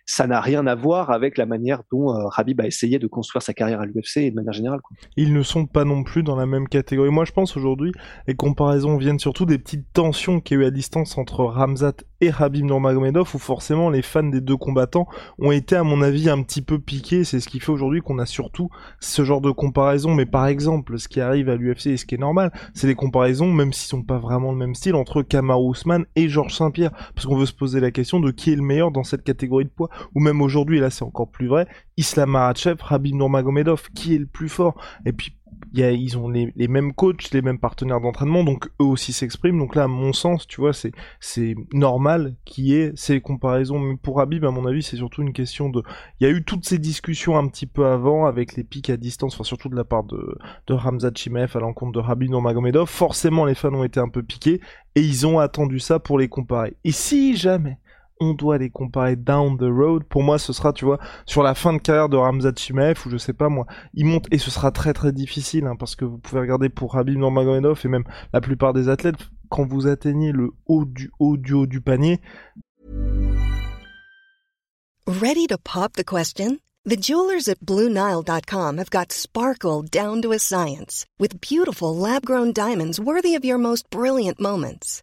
ça 0.04 0.26
n'a 0.26 0.40
rien 0.40 0.66
à 0.66 0.74
voir 0.74 1.10
avec 1.10 1.36
la 1.36 1.44
manière 1.44 1.82
dont 1.92 2.14
euh, 2.14 2.28
Habib 2.34 2.60
a 2.62 2.66
essayé 2.66 2.98
de 2.98 3.06
construire 3.06 3.42
sa 3.42 3.52
carrière 3.52 3.82
à 3.82 3.86
l'UFC 3.86 4.16
et 4.16 4.30
de 4.30 4.34
manière 4.34 4.54
générale. 4.54 4.80
Ils 5.18 5.34
ne 5.34 5.42
sont 5.42 5.66
pas 5.66 5.84
non 5.84 6.02
plus 6.02 6.22
dans 6.22 6.34
la 6.34 6.46
même 6.46 6.66
catégorie. 6.66 7.10
Moi, 7.10 7.26
je 7.26 7.32
pense 7.32 7.58
aujourd'hui, 7.58 7.92
les 8.26 8.34
comparaisons 8.34 8.96
viennent 8.96 9.18
surtout 9.18 9.44
des 9.44 9.58
petites 9.58 9.92
tensions 9.92 10.40
qu'il 10.40 10.56
y 10.56 10.60
a 10.60 10.64
eu 10.64 10.66
à 10.66 10.70
distance 10.70 11.18
entre 11.18 11.44
Ramzat 11.44 11.92
et 12.20 12.30
Habib 12.36 12.64
Nurmagomedov, 12.64 13.30
où 13.34 13.38
forcément 13.38 13.90
les 13.90 14.02
fans 14.02 14.22
des 14.22 14.40
deux 14.40 14.56
combattants 14.56 15.06
ont 15.38 15.52
été, 15.52 15.76
à 15.76 15.84
mon 15.84 16.02
avis, 16.02 16.28
un 16.28 16.42
petit 16.42 16.62
peu 16.62 16.78
piqués. 16.78 17.24
C'est 17.24 17.40
ce 17.40 17.48
qui 17.48 17.60
fait 17.60 17.72
aujourd'hui 17.72 18.00
qu'on 18.00 18.18
a 18.18 18.26
surtout 18.26 18.70
ce 19.00 19.24
genre 19.24 19.40
de 19.40 19.50
comparaison. 19.50 20.14
Mais 20.14 20.26
par 20.26 20.46
exemple, 20.46 20.98
ce 20.98 21.08
qui 21.08 21.20
arrive 21.20 21.48
à 21.48 21.56
l'UFC 21.56 21.86
et 21.86 21.96
ce 21.96 22.06
qui 22.06 22.16
est 22.16 22.18
normal, 22.18 22.52
c'est 22.74 22.86
des 22.86 22.94
comparaisons, 22.94 23.52
même 23.52 23.72
s'ils 23.72 23.88
sont 23.88 24.02
pas 24.02 24.18
vraiment 24.18 24.52
le 24.52 24.58
même 24.58 24.74
style, 24.74 24.94
entre 24.94 25.22
Kamaru 25.22 25.72
Usman 25.72 26.04
et 26.16 26.28
Georges 26.28 26.54
Saint-Pierre, 26.54 26.90
parce 27.14 27.26
qu'on 27.26 27.36
veut 27.36 27.46
se 27.46 27.52
poser 27.52 27.80
la 27.80 27.90
question 27.90 28.20
de 28.20 28.30
qui 28.30 28.52
est 28.52 28.56
le 28.56 28.62
meilleur 28.62 28.90
dans 28.90 29.04
cette 29.04 29.22
catégorie 29.22 29.64
de 29.64 29.70
poids 29.70 29.88
ou 30.14 30.20
même 30.20 30.40
aujourd'hui, 30.40 30.80
là 30.80 30.90
c'est 30.90 31.04
encore 31.04 31.30
plus 31.30 31.46
vrai, 31.46 31.66
Islam 31.96 32.30
Makhachev, 32.30 32.76
Rabib 32.80 33.14
Nurmagomedov, 33.14 33.90
qui 33.94 34.14
est 34.14 34.18
le 34.18 34.26
plus 34.26 34.48
fort? 34.48 34.80
Et 35.04 35.12
puis 35.12 35.37
ils 35.74 36.18
ont 36.18 36.28
les, 36.28 36.68
mêmes 36.68 36.92
coachs, 36.92 37.30
les 37.32 37.42
mêmes 37.42 37.58
partenaires 37.58 38.00
d'entraînement, 38.00 38.44
donc 38.44 38.66
eux 38.80 38.84
aussi 38.84 39.12
s'expriment. 39.12 39.58
Donc 39.58 39.74
là, 39.74 39.84
à 39.84 39.88
mon 39.88 40.12
sens, 40.12 40.46
tu 40.46 40.60
vois, 40.60 40.72
c'est 40.72 41.54
normal 41.72 42.34
qu'il 42.44 42.66
y 42.66 42.74
ait 42.74 42.92
ces 42.96 43.20
comparaisons. 43.20 43.78
Mais 43.78 43.96
pour 43.96 44.20
Habib, 44.20 44.44
à 44.44 44.50
mon 44.50 44.66
avis, 44.66 44.82
c'est 44.82 44.96
surtout 44.96 45.22
une 45.22 45.32
question 45.32 45.68
de. 45.68 45.82
Il 46.20 46.26
y 46.26 46.30
a 46.30 46.32
eu 46.32 46.44
toutes 46.44 46.66
ces 46.66 46.78
discussions 46.78 47.36
un 47.36 47.48
petit 47.48 47.66
peu 47.66 47.86
avant 47.86 48.26
avec 48.26 48.56
les 48.56 48.64
pics 48.64 48.90
à 48.90 48.96
distance, 48.96 49.40
surtout 49.42 49.68
de 49.68 49.76
la 49.76 49.84
part 49.84 50.04
de 50.04 50.38
de 50.66 50.74
Ramzat 50.74 51.12
Chimaev 51.14 51.56
à 51.56 51.60
l'encontre 51.60 52.00
de 52.00 52.06
Habib 52.06 52.30
Nurmagomedov. 52.30 52.88
Forcément, 52.88 53.44
les 53.44 53.54
fans 53.54 53.74
ont 53.74 53.84
été 53.84 54.00
un 54.00 54.08
peu 54.08 54.22
piqués 54.22 54.60
et 54.94 55.00
ils 55.00 55.26
ont 55.26 55.38
attendu 55.38 55.78
ça 55.80 55.98
pour 55.98 56.18
les 56.18 56.28
comparer. 56.28 56.76
Et 56.84 56.92
si 56.92 57.36
jamais 57.36 57.78
on 58.20 58.34
doit 58.34 58.58
les 58.58 58.70
comparer 58.70 59.16
down 59.16 59.56
the 59.56 59.62
road. 59.62 60.04
Pour 60.04 60.22
moi, 60.22 60.38
ce 60.38 60.52
sera, 60.52 60.72
tu 60.72 60.84
vois, 60.84 60.98
sur 61.26 61.42
la 61.42 61.54
fin 61.54 61.72
de 61.72 61.78
carrière 61.78 62.08
de 62.08 62.16
Ramzat 62.16 62.52
Chimaev, 62.56 62.98
ou 63.06 63.10
je 63.10 63.16
sais 63.16 63.32
pas 63.32 63.48
moi, 63.48 63.66
il 63.94 64.06
monte, 64.06 64.26
et 64.30 64.38
ce 64.38 64.50
sera 64.50 64.70
très 64.70 64.92
très 64.92 65.12
difficile, 65.12 65.66
hein, 65.66 65.76
parce 65.78 65.96
que 65.96 66.04
vous 66.04 66.18
pouvez 66.18 66.40
regarder 66.40 66.68
pour 66.68 66.96
Habib 66.96 67.18
Nurmagomedov, 67.18 67.80
et 67.84 67.88
même 67.88 68.04
la 68.32 68.40
plupart 68.40 68.72
des 68.72 68.88
athlètes, 68.88 69.16
quand 69.48 69.66
vous 69.66 69.86
atteignez 69.86 70.32
le 70.32 70.50
haut 70.66 70.84
du 70.84 71.10
haut 71.18 71.36
du 71.36 71.54
haut 71.54 71.66
du 71.66 71.80
panier. 71.80 72.20
Ready 75.06 75.46
to 75.46 75.56
pop 75.58 75.94
the 75.94 76.04
question? 76.04 76.58
The 76.84 76.96
jewelers 76.96 77.48
at 77.48 77.60
BlueNile.com 77.60 78.78
have 78.78 78.90
got 78.90 79.12
sparkle 79.12 79.82
down 79.82 80.22
to 80.22 80.32
a 80.32 80.38
science, 80.38 81.06
with 81.18 81.40
beautiful 81.40 81.94
lab-grown 81.94 82.52
diamonds 82.52 82.98
worthy 82.98 83.34
of 83.34 83.44
your 83.44 83.58
most 83.58 83.90
brilliant 83.90 84.40
moments. 84.40 85.02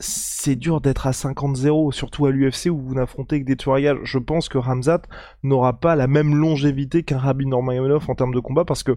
C'est 0.00 0.56
dur 0.56 0.80
d'être 0.80 1.06
à 1.06 1.12
50-0, 1.12 1.92
surtout 1.92 2.26
à 2.26 2.30
l'UFC 2.30 2.66
où 2.66 2.78
vous 2.78 2.94
n'affrontez 2.94 3.40
que 3.40 3.46
des 3.46 3.56
tueurs 3.56 4.04
Je 4.04 4.18
pense 4.18 4.48
que 4.48 4.58
Ramzat 4.58 5.02
n'aura 5.42 5.78
pas 5.80 5.96
la 5.96 6.06
même 6.06 6.34
longévité 6.34 7.02
qu'un 7.02 7.18
Rabin 7.18 7.46
Nurmagomedov 7.46 8.08
en 8.08 8.14
termes 8.14 8.34
de 8.34 8.40
combat 8.40 8.64
parce 8.64 8.82
que 8.82 8.96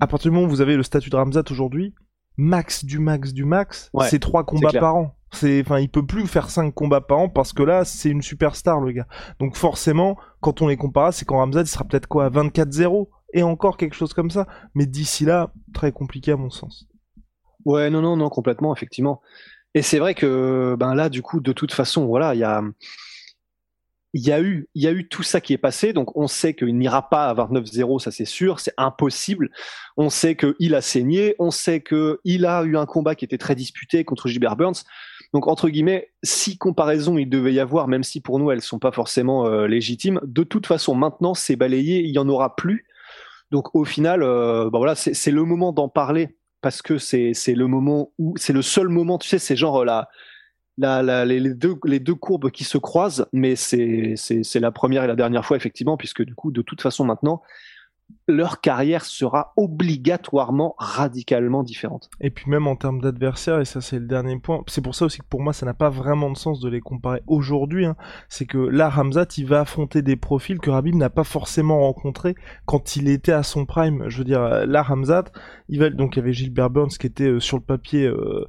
à 0.00 0.06
partir 0.06 0.30
du 0.30 0.34
moment 0.34 0.46
où 0.46 0.50
vous 0.50 0.60
avez 0.60 0.76
le 0.76 0.82
statut 0.82 1.10
de 1.10 1.16
Ramzat 1.16 1.44
aujourd'hui, 1.50 1.94
max 2.36 2.84
du 2.84 2.98
max 2.98 3.32
du 3.32 3.44
max, 3.44 3.90
c'est 4.08 4.18
trois 4.18 4.44
combats 4.44 4.72
par 4.72 4.96
an. 4.96 5.16
C'est, 5.34 5.62
enfin, 5.62 5.78
il 5.78 5.88
peut 5.88 6.04
plus 6.04 6.26
faire 6.26 6.50
cinq 6.50 6.74
combats 6.74 7.00
par 7.00 7.18
an 7.18 7.28
parce 7.28 7.54
que 7.54 7.62
là, 7.62 7.84
c'est 7.84 8.10
une 8.10 8.20
superstar 8.20 8.80
le 8.80 8.92
gars. 8.92 9.06
Donc 9.40 9.56
forcément, 9.56 10.18
quand 10.40 10.60
on 10.60 10.68
les 10.68 10.76
compare, 10.76 11.14
c'est 11.14 11.24
quand 11.24 11.38
Ramzat 11.38 11.62
il 11.62 11.66
sera 11.66 11.84
peut-être 11.84 12.06
quoi, 12.06 12.26
à 12.26 12.30
24-0 12.30 13.08
et 13.32 13.42
encore 13.42 13.78
quelque 13.78 13.94
chose 13.94 14.12
comme 14.12 14.30
ça. 14.30 14.46
Mais 14.74 14.86
d'ici 14.86 15.24
là, 15.24 15.52
très 15.72 15.92
compliqué 15.92 16.32
à 16.32 16.36
mon 16.36 16.50
sens. 16.50 16.86
Ouais, 17.64 17.90
non, 17.90 18.02
non, 18.02 18.16
non, 18.16 18.28
complètement, 18.28 18.74
effectivement. 18.74 19.20
Et 19.74 19.82
c'est 19.82 19.98
vrai 19.98 20.14
que 20.14 20.76
ben 20.78 20.94
là, 20.94 21.08
du 21.08 21.22
coup, 21.22 21.40
de 21.40 21.52
toute 21.52 21.72
façon, 21.72 22.06
voilà, 22.06 22.34
il 22.34 22.40
y 22.40 22.44
a, 22.44 22.62
il 24.14 24.26
y 24.26 24.32
a 24.32 24.40
eu, 24.40 24.68
il 24.74 24.82
y 24.82 24.86
a 24.86 24.92
eu 24.92 25.08
tout 25.08 25.22
ça 25.22 25.40
qui 25.40 25.52
est 25.54 25.58
passé. 25.58 25.92
Donc, 25.92 26.16
on 26.16 26.26
sait 26.26 26.54
qu'il 26.54 26.76
n'ira 26.76 27.08
pas 27.08 27.28
à 27.28 27.34
29-0, 27.34 27.98
ça 27.98 28.10
c'est 28.10 28.26
sûr, 28.26 28.60
c'est 28.60 28.74
impossible. 28.76 29.50
On 29.96 30.10
sait 30.10 30.36
qu'il 30.36 30.74
a 30.74 30.82
saigné, 30.82 31.34
on 31.38 31.50
sait 31.50 31.82
qu'il 31.82 32.46
a 32.46 32.62
eu 32.64 32.76
un 32.76 32.86
combat 32.86 33.14
qui 33.14 33.24
était 33.24 33.38
très 33.38 33.54
disputé 33.54 34.04
contre 34.04 34.28
Gilbert 34.28 34.56
Burns. 34.56 34.84
Donc, 35.32 35.46
entre 35.46 35.70
guillemets, 35.70 36.10
si 36.22 36.58
comparaison 36.58 37.16
il 37.16 37.28
devait 37.30 37.54
y 37.54 37.60
avoir, 37.60 37.88
même 37.88 38.02
si 38.02 38.20
pour 38.20 38.38
nous 38.38 38.50
elles 38.50 38.60
sont 38.60 38.78
pas 38.78 38.92
forcément 38.92 39.46
euh, 39.46 39.66
légitimes, 39.66 40.20
de 40.24 40.42
toute 40.42 40.66
façon, 40.66 40.94
maintenant 40.94 41.32
c'est 41.32 41.56
balayé, 41.56 42.00
il 42.00 42.10
y 42.10 42.18
en 42.18 42.28
aura 42.28 42.54
plus. 42.54 42.84
Donc, 43.50 43.74
au 43.74 43.84
final, 43.84 44.22
euh, 44.22 44.68
ben 44.70 44.78
voilà, 44.78 44.94
c'est 44.94 45.30
le 45.30 45.44
moment 45.44 45.72
d'en 45.72 45.88
parler 45.88 46.36
parce 46.62 46.80
que 46.80 46.96
c'est 46.96 47.34
le 47.48 47.66
moment 47.66 48.12
où 48.18 48.34
c'est 48.36 48.52
le 48.52 48.62
seul 48.62 48.88
moment, 48.88 49.18
tu 49.18 49.28
sais, 49.28 49.38
c'est 49.38 49.56
genre 49.56 49.84
la 49.84 50.08
les, 50.78 51.54
deux, 51.54 51.74
les 51.84 52.00
deux 52.00 52.14
courbes 52.14 52.50
qui 52.50 52.64
se 52.64 52.78
croisent, 52.78 53.26
mais 53.32 53.56
c'est 53.56 54.16
la 54.54 54.70
première 54.70 55.04
et 55.04 55.06
la 55.06 55.16
dernière 55.16 55.44
fois 55.44 55.56
effectivement, 55.56 55.96
puisque 55.96 56.22
du 56.22 56.34
coup, 56.34 56.50
de 56.50 56.62
toute 56.62 56.80
façon 56.80 57.04
maintenant, 57.04 57.42
leur 58.28 58.60
carrière 58.60 59.04
sera 59.04 59.52
obligatoirement 59.56 60.74
radicalement 60.78 61.62
différente. 61.62 62.10
Et 62.20 62.30
puis 62.30 62.50
même 62.50 62.66
en 62.66 62.76
termes 62.76 63.00
d'adversaires, 63.00 63.60
et 63.60 63.64
ça 63.64 63.80
c'est 63.80 63.98
le 63.98 64.06
dernier 64.06 64.38
point, 64.38 64.62
c'est 64.66 64.80
pour 64.80 64.94
ça 64.94 65.06
aussi 65.06 65.18
que 65.18 65.26
pour 65.28 65.42
moi 65.42 65.52
ça 65.52 65.66
n'a 65.66 65.74
pas 65.74 65.90
vraiment 65.90 66.30
de 66.30 66.36
sens 66.36 66.60
de 66.60 66.68
les 66.68 66.80
comparer 66.80 67.22
aujourd'hui, 67.26 67.86
hein. 67.86 67.96
c'est 68.28 68.46
que 68.46 68.58
là 68.58 68.88
Ramzat 68.88 69.26
il 69.36 69.46
va 69.46 69.60
affronter 69.60 70.02
des 70.02 70.16
profils 70.16 70.58
que 70.58 70.70
Rabib 70.70 70.94
n'a 70.94 71.10
pas 71.10 71.24
forcément 71.24 71.80
rencontrés 71.80 72.34
quand 72.66 72.96
il 72.96 73.08
était 73.08 73.32
à 73.32 73.42
son 73.42 73.66
prime. 73.66 74.04
Je 74.08 74.18
veux 74.18 74.24
dire, 74.24 74.66
là 74.66 74.82
Ramzat, 74.82 75.24
il 75.68 75.80
va 75.80 75.90
donc 75.90 76.16
il 76.16 76.20
y 76.20 76.22
avait 76.22 76.32
Gilbert 76.32 76.70
Burns 76.70 76.90
qui 76.98 77.06
était 77.06 77.28
euh, 77.28 77.40
sur 77.40 77.56
le 77.56 77.64
papier... 77.64 78.06
Euh, 78.06 78.48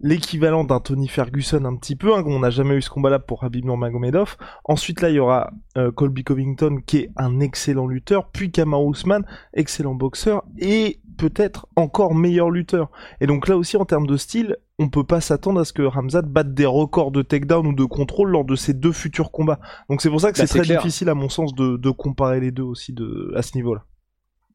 l'équivalent 0.00 0.64
d'un 0.64 0.80
Tony 0.80 1.08
Ferguson 1.08 1.64
un 1.64 1.76
petit 1.76 1.96
peu, 1.96 2.14
hein, 2.14 2.22
on 2.26 2.40
n'a 2.40 2.50
jamais 2.50 2.74
eu 2.74 2.82
ce 2.82 2.90
combat-là 2.90 3.18
pour 3.18 3.44
Habib 3.44 3.64
Nurmagomedov. 3.64 4.36
Ensuite 4.64 5.00
là, 5.00 5.10
il 5.10 5.16
y 5.16 5.18
aura 5.18 5.50
euh, 5.76 5.90
Colby 5.90 6.24
Covington 6.24 6.78
qui 6.84 6.98
est 6.98 7.10
un 7.16 7.40
excellent 7.40 7.86
lutteur, 7.86 8.30
puis 8.30 8.50
Kamaru 8.50 8.92
Usman, 8.92 9.24
excellent 9.54 9.94
boxeur 9.94 10.44
et 10.58 11.00
peut-être 11.16 11.66
encore 11.76 12.14
meilleur 12.14 12.50
lutteur. 12.50 12.90
Et 13.20 13.26
donc 13.26 13.48
là 13.48 13.56
aussi 13.56 13.76
en 13.76 13.84
termes 13.84 14.06
de 14.06 14.16
style, 14.16 14.56
on 14.78 14.88
peut 14.88 15.04
pas 15.04 15.20
s'attendre 15.20 15.60
à 15.60 15.64
ce 15.64 15.72
que 15.72 15.82
Ramzat 15.82 16.22
batte 16.22 16.54
des 16.54 16.66
records 16.66 17.12
de 17.12 17.22
takedown 17.22 17.66
ou 17.66 17.72
de 17.72 17.84
contrôle 17.84 18.30
lors 18.30 18.44
de 18.44 18.56
ces 18.56 18.74
deux 18.74 18.92
futurs 18.92 19.30
combats. 19.30 19.60
Donc 19.88 20.02
c'est 20.02 20.10
pour 20.10 20.20
ça 20.20 20.32
que 20.32 20.38
bah, 20.38 20.46
c'est 20.46 20.58
très 20.62 20.76
difficile 20.76 21.08
à 21.08 21.14
mon 21.14 21.28
sens 21.28 21.54
de, 21.54 21.90
comparer 21.90 22.40
les 22.40 22.50
deux 22.50 22.62
aussi 22.62 22.92
de, 22.92 23.32
à 23.36 23.42
ce 23.42 23.56
niveau-là. 23.56 23.84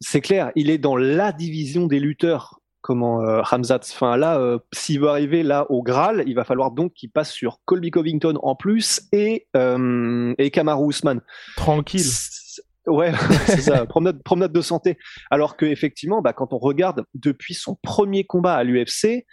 C'est 0.01 0.21
clair, 0.21 0.51
il 0.55 0.69
est 0.69 0.77
dans 0.77 0.95
la 0.95 1.31
division 1.31 1.87
des 1.87 1.99
lutteurs 1.99 2.58
comment 2.81 3.23
euh, 3.23 3.41
Hamzat. 3.49 3.81
Enfin 3.83 4.17
là, 4.17 4.39
euh, 4.39 4.59
s'il 4.73 4.99
veut 4.99 5.09
arriver 5.09 5.43
là 5.43 5.69
au 5.69 5.83
Graal, 5.83 6.23
il 6.27 6.35
va 6.35 6.43
falloir 6.43 6.71
donc 6.71 6.93
qu'il 6.93 7.11
passe 7.11 7.31
sur 7.31 7.59
Colby 7.65 7.91
Covington 7.91 8.37
en 8.41 8.55
plus 8.55 9.01
et 9.11 9.47
euh, 9.55 10.33
et 10.37 10.51
Kamaru 10.51 10.89
Usman. 10.89 11.21
Tranquille. 11.55 12.05
Ouais, 12.87 13.11
c'est 13.45 13.61
ça, 13.61 13.85
promenade, 13.85 14.23
promenade 14.23 14.51
de 14.51 14.61
santé. 14.61 14.97
Alors 15.29 15.57
que 15.57 15.65
effectivement, 15.65 16.21
bah, 16.21 16.33
quand 16.33 16.53
on 16.53 16.57
regarde 16.57 17.03
depuis 17.13 17.53
son 17.53 17.75
premier 17.83 18.23
combat 18.23 18.55
à 18.55 18.63
l'UFC, 18.63 19.25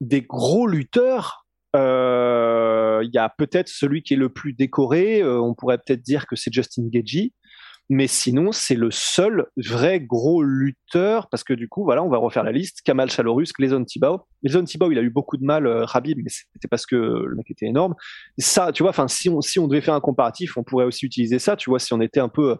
des 0.00 0.22
gros 0.22 0.66
lutteurs, 0.66 1.46
euh, 1.76 3.02
il 3.04 3.10
y 3.12 3.18
a 3.18 3.28
peut-être 3.28 3.68
celui 3.68 4.02
qui 4.02 4.14
est 4.14 4.16
le 4.16 4.28
plus 4.28 4.54
décoré. 4.54 5.22
on 5.24 5.54
pourrait 5.54 5.78
peut-être 5.78 6.02
dire 6.02 6.26
que 6.26 6.36
c'est 6.36 6.52
Justin 6.52 6.88
Gagey 6.88 7.32
mais 7.90 8.06
sinon 8.06 8.52
c'est 8.52 8.74
le 8.74 8.90
seul 8.90 9.46
vrai 9.56 10.00
gros 10.00 10.42
lutteur 10.42 11.28
parce 11.28 11.44
que 11.44 11.52
du 11.52 11.68
coup 11.68 11.84
voilà 11.84 12.02
on 12.02 12.08
va 12.08 12.18
refaire 12.18 12.42
la 12.42 12.52
liste. 12.52 12.80
Kamal 12.84 13.10
Chalorus, 13.10 13.52
Gleison 13.52 13.84
Tibau 13.84 14.22
Gleison 14.42 14.64
Tibau 14.64 14.90
il 14.90 14.98
a 14.98 15.02
eu 15.02 15.10
beaucoup 15.10 15.36
de 15.36 15.44
mal 15.44 15.66
euh, 15.66 15.84
Rabib 15.84 16.18
mais 16.22 16.30
c'était 16.30 16.68
parce 16.68 16.86
que 16.86 16.96
le 16.96 17.34
mec 17.36 17.50
était 17.50 17.66
énorme. 17.66 17.94
Ça 18.38 18.72
tu 18.72 18.82
vois 18.82 18.90
enfin 18.90 19.08
si 19.08 19.28
on 19.28 19.40
si 19.40 19.58
on 19.58 19.68
devait 19.68 19.82
faire 19.82 19.94
un 19.94 20.00
comparatif 20.00 20.56
on 20.56 20.64
pourrait 20.64 20.86
aussi 20.86 21.06
utiliser 21.06 21.38
ça 21.38 21.56
tu 21.56 21.70
vois 21.70 21.78
si 21.78 21.92
on 21.92 22.00
était 22.00 22.20
un 22.20 22.28
peu 22.28 22.56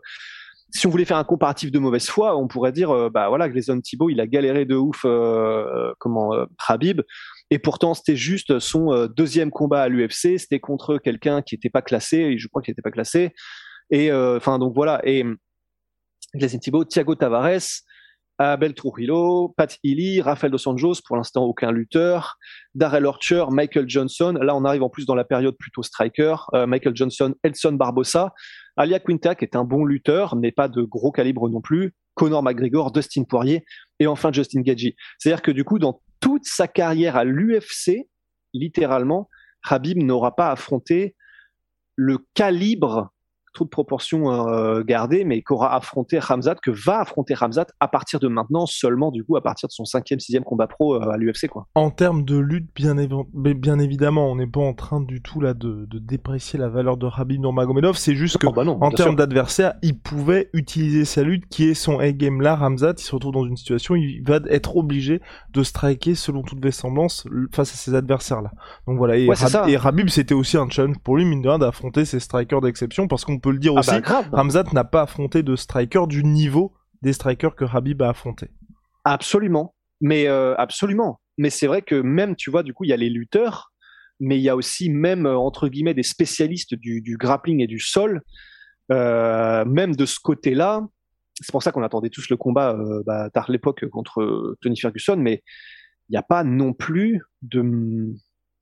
si 0.74 0.88
on 0.88 0.90
voulait 0.90 1.04
faire 1.04 1.16
un 1.16 1.24
comparatif 1.24 1.70
de 1.70 1.78
mauvaise 1.78 2.08
foi, 2.08 2.36
on 2.36 2.48
pourrait 2.48 2.72
dire, 2.72 2.90
euh, 2.90 3.08
bah 3.08 3.28
voilà, 3.28 3.48
Gleison 3.48 3.80
Thibault, 3.80 4.10
il 4.10 4.20
a 4.20 4.26
galéré 4.26 4.64
de 4.64 4.74
ouf, 4.74 5.02
euh, 5.04 5.92
comment 6.00 6.34
euh, 6.34 6.46
Habib, 6.66 7.00
et 7.50 7.60
pourtant 7.60 7.94
c'était 7.94 8.16
juste 8.16 8.58
son 8.58 9.06
deuxième 9.06 9.50
combat 9.50 9.82
à 9.82 9.88
l'UFC, 9.88 10.36
c'était 10.38 10.58
contre 10.58 10.98
quelqu'un 10.98 11.42
qui 11.42 11.54
n'était 11.54 11.70
pas 11.70 11.82
classé, 11.82 12.18
et 12.18 12.38
je 12.38 12.48
crois 12.48 12.60
qu'il 12.60 12.72
n'était 12.72 12.82
pas 12.82 12.90
classé. 12.90 13.32
Et 13.90 14.10
euh, 14.10 14.36
enfin, 14.36 14.58
donc 14.58 14.74
voilà. 14.74 15.00
Et 15.04 15.24
Gleason 16.34 16.58
Thibault, 16.58 16.84
Thiago 16.84 17.14
Tavares, 17.14 17.82
Abel 18.38 18.74
Trujillo, 18.74 19.54
Pat 19.56 19.78
Healy, 19.84 20.20
Rafael 20.20 20.50
Dos 20.50 20.66
Anjos, 20.68 21.00
pour 21.06 21.16
l'instant 21.16 21.44
aucun 21.44 21.70
lutteur, 21.70 22.36
Darrell 22.74 23.06
Archer, 23.06 23.44
Michael 23.50 23.88
Johnson, 23.88 24.36
là 24.40 24.56
on 24.56 24.64
arrive 24.64 24.82
en 24.82 24.88
plus 24.88 25.06
dans 25.06 25.14
la 25.14 25.24
période 25.24 25.56
plutôt 25.56 25.84
striker, 25.84 26.36
euh, 26.54 26.66
Michael 26.66 26.96
Johnson, 26.96 27.34
Elson 27.44 27.72
Barbosa, 27.72 28.32
Alia 28.76 28.98
Quinta 28.98 29.36
qui 29.36 29.44
est 29.44 29.54
un 29.54 29.64
bon 29.64 29.84
lutteur, 29.84 30.34
mais 30.34 30.50
pas 30.50 30.66
de 30.66 30.82
gros 30.82 31.12
calibre 31.12 31.48
non 31.48 31.60
plus, 31.60 31.94
Conor 32.14 32.42
McGregor, 32.42 32.90
Dustin 32.90 33.22
Poirier, 33.22 33.64
et 34.00 34.08
enfin 34.08 34.32
Justin 34.32 34.62
Gagey. 34.62 34.96
C'est-à-dire 35.18 35.42
que 35.42 35.52
du 35.52 35.62
coup, 35.62 35.78
dans 35.78 36.00
toute 36.20 36.44
sa 36.44 36.66
carrière 36.66 37.16
à 37.16 37.24
l'UFC, 37.24 38.08
littéralement, 38.52 39.28
Habib 39.68 40.02
n'aura 40.02 40.34
pas 40.34 40.50
affronté 40.50 41.14
le 41.96 42.18
calibre 42.34 43.13
trop 43.54 43.64
de 43.64 43.70
proportions 43.70 44.30
euh, 44.30 44.82
gardées, 44.82 45.24
mais 45.24 45.40
qu'aura 45.40 45.74
affronté 45.74 46.18
Ramzat, 46.18 46.56
que 46.56 46.70
va 46.70 47.00
affronter 47.00 47.34
Ramzat 47.34 47.66
à 47.80 47.88
partir 47.88 48.20
de 48.20 48.28
maintenant, 48.28 48.66
seulement 48.66 49.10
du 49.10 49.24
coup 49.24 49.36
à 49.36 49.42
partir 49.42 49.68
de 49.68 49.72
son 49.72 49.84
cinquième, 49.84 50.20
sixième 50.20 50.44
combat 50.44 50.66
pro 50.66 50.96
euh, 50.96 51.10
à 51.10 51.16
l'UFC. 51.16 51.48
quoi. 51.48 51.66
En 51.74 51.90
termes 51.90 52.24
de 52.24 52.36
lutte, 52.36 52.68
bien, 52.74 52.94
bien 53.32 53.78
évidemment, 53.78 54.30
on 54.30 54.36
n'est 54.36 54.46
pas 54.46 54.60
en 54.60 54.74
train 54.74 55.00
du 55.00 55.22
tout 55.22 55.40
là 55.40 55.54
de, 55.54 55.86
déprécier 55.90 56.58
la 56.58 56.68
valeur 56.68 56.96
de 56.96 57.06
Rabib 57.06 57.40
Nurmagomedov, 57.40 57.96
c'est 57.96 58.14
juste 58.14 58.38
que 58.38 58.46
bah 58.48 58.64
en 58.66 58.90
termes 58.90 59.16
d'adversaire, 59.16 59.74
il 59.82 59.98
pouvait 59.98 60.50
utiliser 60.52 61.04
sa 61.04 61.22
lutte 61.22 61.46
qui 61.48 61.64
est 61.68 61.74
son 61.74 61.98
A-game 61.98 62.42
là, 62.42 62.56
Ramzat, 62.56 62.94
il 62.98 63.02
se 63.02 63.14
retrouve 63.14 63.32
dans 63.32 63.46
une 63.46 63.56
situation, 63.56 63.94
il 63.94 64.22
va 64.22 64.40
être 64.50 64.76
obligé 64.76 65.20
de 65.52 65.62
striker 65.62 66.14
selon 66.14 66.42
toute 66.42 66.60
vraisemblance 66.60 67.26
face 67.52 67.72
à 67.72 67.76
ses 67.76 67.94
adversaires 67.94 68.42
là. 68.42 68.50
Donc 68.86 68.98
voilà, 68.98 69.16
et, 69.16 69.28
et 69.68 69.76
Rabib 69.76 70.08
c'était 70.08 70.34
aussi 70.34 70.56
un 70.56 70.68
challenge 70.68 70.98
pour 70.98 71.16
lui, 71.16 71.24
mine 71.24 71.42
de 71.42 71.48
rien, 71.48 71.58
d'affronter 71.58 72.04
ses 72.04 72.20
strikers 72.20 72.60
d'exception 72.60 73.06
parce 73.06 73.24
qu'on 73.24 73.38
peut 73.44 73.52
le 73.52 73.58
dire 73.58 73.74
ah 73.76 73.80
aussi, 73.80 74.00
bah, 74.00 74.24
Ramzat 74.32 74.64
n'a 74.72 74.84
pas 74.84 75.02
affronté 75.02 75.42
de 75.42 75.54
striker 75.54 76.06
du 76.08 76.24
niveau 76.24 76.72
des 77.02 77.12
strikers 77.12 77.54
que 77.54 77.66
Habib 77.66 78.00
a 78.00 78.08
affronté. 78.08 78.48
Absolument, 79.04 79.74
mais 80.00 80.26
euh, 80.28 80.54
absolument. 80.56 81.20
Mais 81.36 81.50
c'est 81.50 81.66
vrai 81.66 81.82
que 81.82 81.94
même, 81.94 82.36
tu 82.36 82.50
vois, 82.50 82.62
du 82.62 82.72
coup, 82.72 82.84
il 82.84 82.88
y 82.88 82.94
a 82.94 82.96
les 82.96 83.10
lutteurs, 83.10 83.72
mais 84.18 84.38
il 84.38 84.42
y 84.42 84.48
a 84.48 84.56
aussi 84.56 84.88
même 84.88 85.26
euh, 85.26 85.36
entre 85.36 85.68
guillemets 85.68 85.92
des 85.92 86.02
spécialistes 86.02 86.74
du, 86.74 87.16
grappling 87.20 87.60
et 87.60 87.66
du 87.66 87.78
sol. 87.78 88.22
Euh, 88.90 89.64
même 89.66 89.94
de 89.94 90.06
ce 90.06 90.18
côté-là, 90.22 90.80
c'est 91.38 91.52
pour 91.52 91.62
ça 91.62 91.70
qu'on 91.70 91.82
attendait 91.82 92.10
tous 92.10 92.30
le 92.30 92.38
combat 92.38 92.78
bah, 93.04 93.28
tard 93.28 93.50
l'époque 93.50 93.86
contre 93.88 94.56
Tony 94.62 94.78
Ferguson, 94.78 95.16
mais 95.16 95.42
il 96.08 96.12
n'y 96.12 96.18
a 96.18 96.22
pas 96.22 96.44
non 96.44 96.72
plus 96.72 97.20
de 97.42 97.60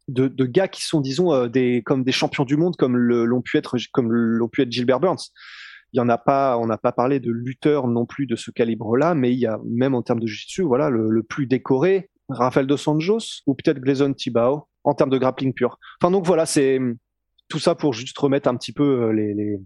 de, 0.08 0.44
gars 0.44 0.68
qui 0.68 0.82
sont, 0.84 1.00
disons, 1.00 1.32
euh, 1.32 1.48
des, 1.48 1.82
comme 1.82 2.04
des 2.04 2.12
champions 2.12 2.44
du 2.44 2.56
monde, 2.56 2.76
comme 2.76 2.96
l'ont 2.96 3.42
pu 3.42 3.56
être, 3.56 3.76
comme 3.92 4.12
l'ont 4.12 4.48
pu 4.48 4.62
être 4.62 4.72
Gilbert 4.72 5.00
Burns. 5.00 5.30
Il 5.92 5.98
y 5.98 6.00
en 6.00 6.08
a 6.08 6.18
pas, 6.18 6.56
on 6.58 6.66
n'a 6.66 6.78
pas 6.78 6.92
parlé 6.92 7.20
de 7.20 7.30
lutteurs 7.30 7.86
non 7.86 8.06
plus 8.06 8.26
de 8.26 8.34
ce 8.34 8.50
calibre-là, 8.50 9.14
mais 9.14 9.32
il 9.32 9.38
y 9.38 9.46
a 9.46 9.58
même 9.64 9.94
en 9.94 10.02
termes 10.02 10.20
de 10.20 10.26
jiu-jitsu, 10.26 10.62
voilà, 10.62 10.88
le, 10.88 11.22
plus 11.22 11.46
décoré, 11.46 12.10
Rafael 12.28 12.66
dos 12.66 12.88
Anjos 12.88 13.42
ou 13.46 13.54
peut-être 13.54 13.78
Gleison 13.78 14.12
Tibao 14.14 14.68
en 14.84 14.94
termes 14.94 15.10
de 15.10 15.18
grappling 15.18 15.52
pur. 15.52 15.78
Enfin 16.00 16.10
donc 16.10 16.26
voilà, 16.26 16.46
c'est 16.46 16.80
tout 17.48 17.58
ça 17.58 17.74
pour 17.74 17.92
juste 17.92 18.18
remettre 18.18 18.48
un 18.48 18.56
petit 18.56 18.72
peu 18.72 19.02
euh, 19.02 19.12
les, 19.12 19.34
les, 19.34 19.58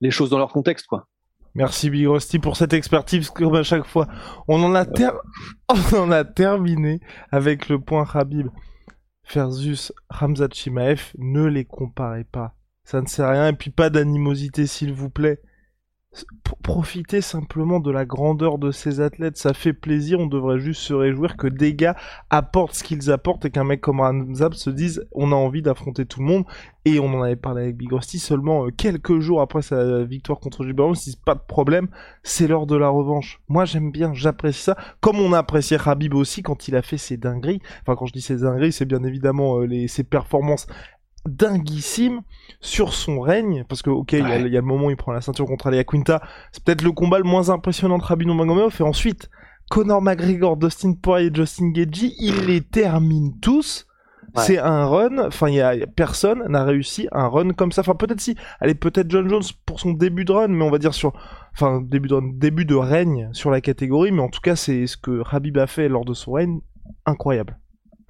les 0.00 0.10
choses 0.10 0.30
dans 0.30 0.38
leur 0.38 0.52
contexte, 0.52 0.86
quoi. 0.86 1.06
Merci 1.54 1.90
Big 1.90 2.06
Rusty 2.06 2.38
pour 2.38 2.56
cette 2.56 2.72
expertise 2.72 3.30
comme 3.30 3.54
à 3.56 3.62
chaque 3.62 3.84
fois. 3.84 4.06
On 4.46 4.62
en 4.62 4.74
a, 4.74 4.86
on 5.68 5.96
en 5.96 6.10
a 6.10 6.24
terminé 6.24 7.00
avec 7.30 7.68
le 7.68 7.80
point 7.80 8.06
Habib 8.14 8.48
versus 9.32 9.92
Ramzat 10.10 10.48
Chimaev, 10.52 11.12
ne 11.18 11.44
les 11.44 11.64
comparez 11.64 12.24
pas. 12.24 12.54
Ça 12.84 13.00
ne 13.00 13.06
sert 13.06 13.26
à 13.26 13.32
rien, 13.32 13.48
et 13.48 13.52
puis 13.52 13.70
pas 13.70 13.90
d'animosité 13.90 14.66
s'il 14.66 14.92
vous 14.92 15.10
plaît. 15.10 15.40
Profiter 16.62 17.20
simplement 17.20 17.80
de 17.80 17.90
la 17.90 18.04
grandeur 18.04 18.58
de 18.58 18.70
ces 18.70 19.00
athlètes, 19.00 19.36
ça 19.36 19.54
fait 19.54 19.72
plaisir, 19.72 20.20
on 20.20 20.26
devrait 20.26 20.58
juste 20.58 20.82
se 20.82 20.94
réjouir 20.94 21.36
que 21.36 21.46
des 21.46 21.74
gars 21.74 21.96
apportent 22.30 22.74
ce 22.74 22.84
qu'ils 22.84 23.10
apportent 23.10 23.44
et 23.44 23.50
qu'un 23.50 23.64
mec 23.64 23.80
comme 23.80 24.00
Ramzab 24.00 24.54
se 24.54 24.70
dise 24.70 25.06
on 25.12 25.32
a 25.32 25.34
envie 25.34 25.62
d'affronter 25.62 26.06
tout 26.06 26.20
le 26.20 26.26
monde 26.26 26.44
et 26.84 27.00
on 27.00 27.06
en 27.14 27.22
avait 27.22 27.36
parlé 27.36 27.64
avec 27.64 27.76
Big 27.76 27.92
Rusty 27.92 28.18
seulement 28.18 28.66
euh, 28.66 28.70
quelques 28.70 29.18
jours 29.18 29.40
après 29.40 29.62
sa 29.62 30.04
victoire 30.04 30.40
contre 30.40 30.64
Gilbert 30.64 30.96
si 30.96 31.16
pas 31.16 31.34
de 31.34 31.40
problème, 31.46 31.88
c'est 32.22 32.46
l'heure 32.46 32.66
de 32.66 32.76
la 32.76 32.88
revanche. 32.88 33.40
Moi 33.48 33.64
j'aime 33.64 33.90
bien, 33.90 34.12
j'apprécie 34.14 34.62
ça, 34.62 34.76
comme 35.00 35.18
on 35.18 35.32
a 35.32 35.38
apprécié 35.38 35.78
Habib 35.84 36.14
aussi 36.14 36.42
quand 36.42 36.68
il 36.68 36.76
a 36.76 36.82
fait 36.82 36.98
ses 36.98 37.16
dingueries, 37.16 37.60
enfin 37.82 37.96
quand 37.96 38.06
je 38.06 38.12
dis 38.12 38.22
ses 38.22 38.38
dingueries 38.38 38.72
c'est 38.72 38.86
bien 38.86 39.04
évidemment 39.04 39.60
euh, 39.60 39.66
les, 39.66 39.88
ses 39.88 40.04
performances 40.04 40.66
dinguissime 41.26 42.22
sur 42.60 42.94
son 42.94 43.20
règne, 43.20 43.64
parce 43.68 43.82
que 43.82 43.90
ok, 43.90 44.12
il 44.12 44.18
y, 44.18 44.22
a 44.22 44.38
le 44.38 44.62
moment 44.62 44.86
où 44.86 44.90
il 44.90 44.96
prend 44.96 45.12
la 45.12 45.20
ceinture 45.20 45.46
contre 45.46 45.66
Alia 45.66 45.84
Quinta, 45.84 46.22
c'est 46.52 46.62
peut-être 46.62 46.82
le 46.82 46.92
combat 46.92 47.18
le 47.18 47.24
moins 47.24 47.50
impressionnant 47.50 47.98
de 47.98 48.02
Rabino 48.02 48.34
Magomedov, 48.34 48.76
et 48.80 48.82
ensuite, 48.82 49.30
Conor 49.70 50.00
McGregor, 50.00 50.56
Dustin 50.56 50.94
Poirier 50.94 51.28
et 51.28 51.34
Justin 51.34 51.70
Gagey, 51.70 52.12
il 52.18 52.46
les 52.46 52.62
termine 52.62 53.38
tous. 53.40 53.86
C'est 54.36 54.58
un 54.58 54.86
run, 54.86 55.18
enfin, 55.18 55.48
il 55.48 55.56
y 55.56 55.60
a, 55.60 55.74
personne 55.86 56.44
n'a 56.48 56.62
réussi 56.62 57.08
un 57.12 57.26
run 57.26 57.50
comme 57.54 57.72
ça. 57.72 57.80
Enfin, 57.80 57.94
peut-être 57.94 58.20
si, 58.20 58.36
allez, 58.60 58.74
peut-être 58.74 59.10
John 59.10 59.28
Jones 59.28 59.42
pour 59.66 59.80
son 59.80 59.92
début 59.92 60.24
de 60.24 60.32
run, 60.32 60.48
mais 60.48 60.64
on 60.64 60.70
va 60.70 60.78
dire 60.78 60.94
sur, 60.94 61.12
enfin, 61.54 61.80
début 61.82 62.08
de 62.08 62.14
run, 62.14 62.30
début 62.34 62.64
de 62.64 62.76
règne 62.76 63.30
sur 63.32 63.50
la 63.50 63.60
catégorie, 63.60 64.12
mais 64.12 64.22
en 64.22 64.28
tout 64.28 64.40
cas, 64.40 64.54
c'est 64.54 64.86
ce 64.86 64.96
que 64.96 65.22
Habib 65.28 65.58
a 65.58 65.66
fait 65.66 65.88
lors 65.88 66.04
de 66.04 66.14
son 66.14 66.32
règne, 66.32 66.60
incroyable. 67.04 67.58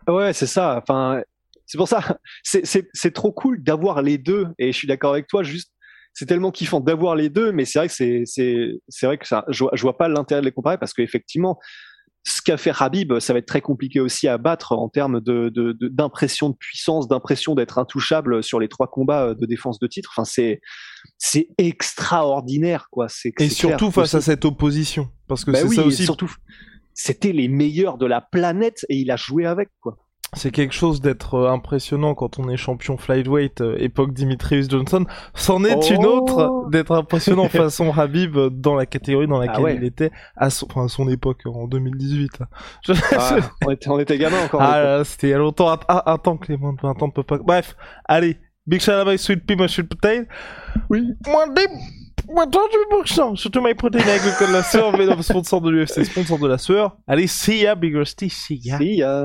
Ouais, 0.06 0.32
c'est 0.32 0.46
ça. 0.46 0.82
Enfin, 0.82 1.22
c'est 1.68 1.76
pour 1.76 1.86
ça, 1.86 2.18
c'est 2.42 3.14
trop 3.14 3.30
cool 3.30 3.62
d'avoir 3.62 4.02
les 4.02 4.18
deux. 4.18 4.46
Et 4.58 4.72
je 4.72 4.76
suis 4.76 4.88
d'accord 4.88 5.12
avec 5.12 5.28
toi, 5.28 5.42
juste, 5.42 5.70
c'est 6.14 6.24
tellement 6.24 6.50
kiffant 6.50 6.80
d'avoir 6.80 7.14
les 7.14 7.28
deux, 7.28 7.52
mais 7.52 7.66
c'est 7.66 7.78
vrai 7.78 7.88
que 7.88 7.94
c'est, 7.94 8.22
c'est, 8.26 9.06
vrai 9.06 9.18
que 9.18 9.26
ça, 9.26 9.44
je, 9.48 9.64
je 9.74 9.82
vois 9.82 9.98
pas 9.98 10.08
l'intérêt 10.08 10.40
de 10.40 10.46
les 10.46 10.52
comparer 10.52 10.78
parce 10.78 10.94
qu'effectivement, 10.94 11.58
ce 12.24 12.40
qu'a 12.40 12.56
fait 12.56 12.72
Habib, 12.78 13.18
ça 13.20 13.34
va 13.34 13.38
être 13.38 13.46
très 13.46 13.60
compliqué 13.60 14.00
aussi 14.00 14.28
à 14.28 14.38
battre 14.38 14.72
en 14.72 14.88
termes 14.88 15.20
de, 15.20 15.52
d'impression 15.80 16.48
de, 16.48 16.56
puissance, 16.56 17.06
d'impression 17.06 17.54
d'être 17.54 17.78
intouchable 17.78 18.42
sur 18.42 18.60
les 18.60 18.68
trois 18.68 18.88
combats 18.88 19.34
de 19.34 19.46
défense 19.46 19.78
de 19.78 19.86
titre. 19.86 20.10
Enfin, 20.16 20.24
c'est, 20.24 20.60
c'est 21.18 21.48
extraordinaire, 21.58 22.88
quoi. 22.90 23.08
C'est, 23.10 23.32
et 23.40 23.50
surtout 23.50 23.90
face 23.90 24.14
à 24.14 24.22
cette 24.22 24.46
opposition, 24.46 25.10
parce 25.26 25.44
que 25.44 25.50
bah 25.50 25.60
c'est 25.60 25.76
ça 25.76 25.82
aussi. 25.84 26.04
Surtout, 26.04 26.34
c'était 26.94 27.32
les 27.32 27.48
meilleurs 27.48 27.98
de 27.98 28.06
la 28.06 28.22
planète 28.22 28.86
et 28.88 28.96
il 28.96 29.10
a 29.10 29.16
joué 29.16 29.44
avec, 29.44 29.68
quoi 29.80 29.98
c'est 30.34 30.50
quelque 30.50 30.74
chose 30.74 31.00
d'être 31.00 31.34
euh, 31.34 31.50
impressionnant 31.50 32.14
quand 32.14 32.38
on 32.38 32.48
est 32.50 32.56
champion 32.56 32.98
flyweight 32.98 33.62
euh, 33.62 33.76
époque 33.78 34.12
Dimitrius 34.12 34.68
Johnson. 34.68 35.06
C'en 35.34 35.64
est 35.64 35.90
une 35.90 36.04
autre 36.04 36.50
oh. 36.50 36.68
d'être 36.70 36.92
impressionnant 36.92 37.48
façon 37.48 37.90
Habib 37.92 38.36
euh, 38.36 38.50
dans 38.50 38.74
la 38.74 38.84
catégorie 38.84 39.26
dans 39.26 39.38
laquelle 39.38 39.64
ah 39.66 39.72
il 39.72 39.84
était 39.84 40.10
à 40.36 40.50
son, 40.50 40.66
enfin, 40.66 40.84
à 40.84 40.88
son 40.88 41.08
époque 41.08 41.42
en 41.46 41.66
2018. 41.66 42.40
Ah, 43.20 43.38
on, 43.66 43.70
était, 43.70 43.88
on 43.88 43.98
était 43.98 44.18
gamin 44.18 44.44
encore. 44.44 44.60
Ah 44.62 45.02
c'était 45.04 45.28
il 45.28 45.30
y 45.30 45.34
a 45.34 45.38
longtemps. 45.38 45.68
Attends 45.68 46.36
que 46.36 46.52
les 46.52 46.58
moins 46.58 46.72
de 46.72 46.80
20 46.80 47.02
ans 47.02 47.06
ne 47.06 47.12
peuvent 47.12 47.24
pas. 47.24 47.38
Bref, 47.38 47.76
allez. 48.04 48.38
Big 48.66 48.80
shout 48.80 48.92
out 48.92 49.16
Sweet 49.16 49.46
Pea, 49.46 49.68
Sweet 49.68 49.88
Potato. 49.88 50.24
Oui. 50.90 51.08
Moi, 51.26 51.46
moi, 52.30 52.46
38%. 52.46 53.36
Surtout 53.36 53.62
My 53.62 53.74
Protein 53.74 54.00
avec 54.00 54.24
le 54.24 54.38
code 54.38 54.50
la 54.50 54.62
sueur, 54.62 54.96
mais 54.96 55.22
sponsor 55.22 55.60
de 55.62 55.70
l'UFC, 55.70 56.04
sponsor 56.04 56.38
de 56.38 56.46
la 56.46 56.58
sueur. 56.58 56.96
Allez, 57.06 57.26
see 57.26 57.60
ya, 57.60 57.74
Big 57.74 57.94
Rusty, 57.94 58.28
see 58.28 58.60
ya. 58.62 58.78
See 58.78 58.96
ya. 58.96 59.24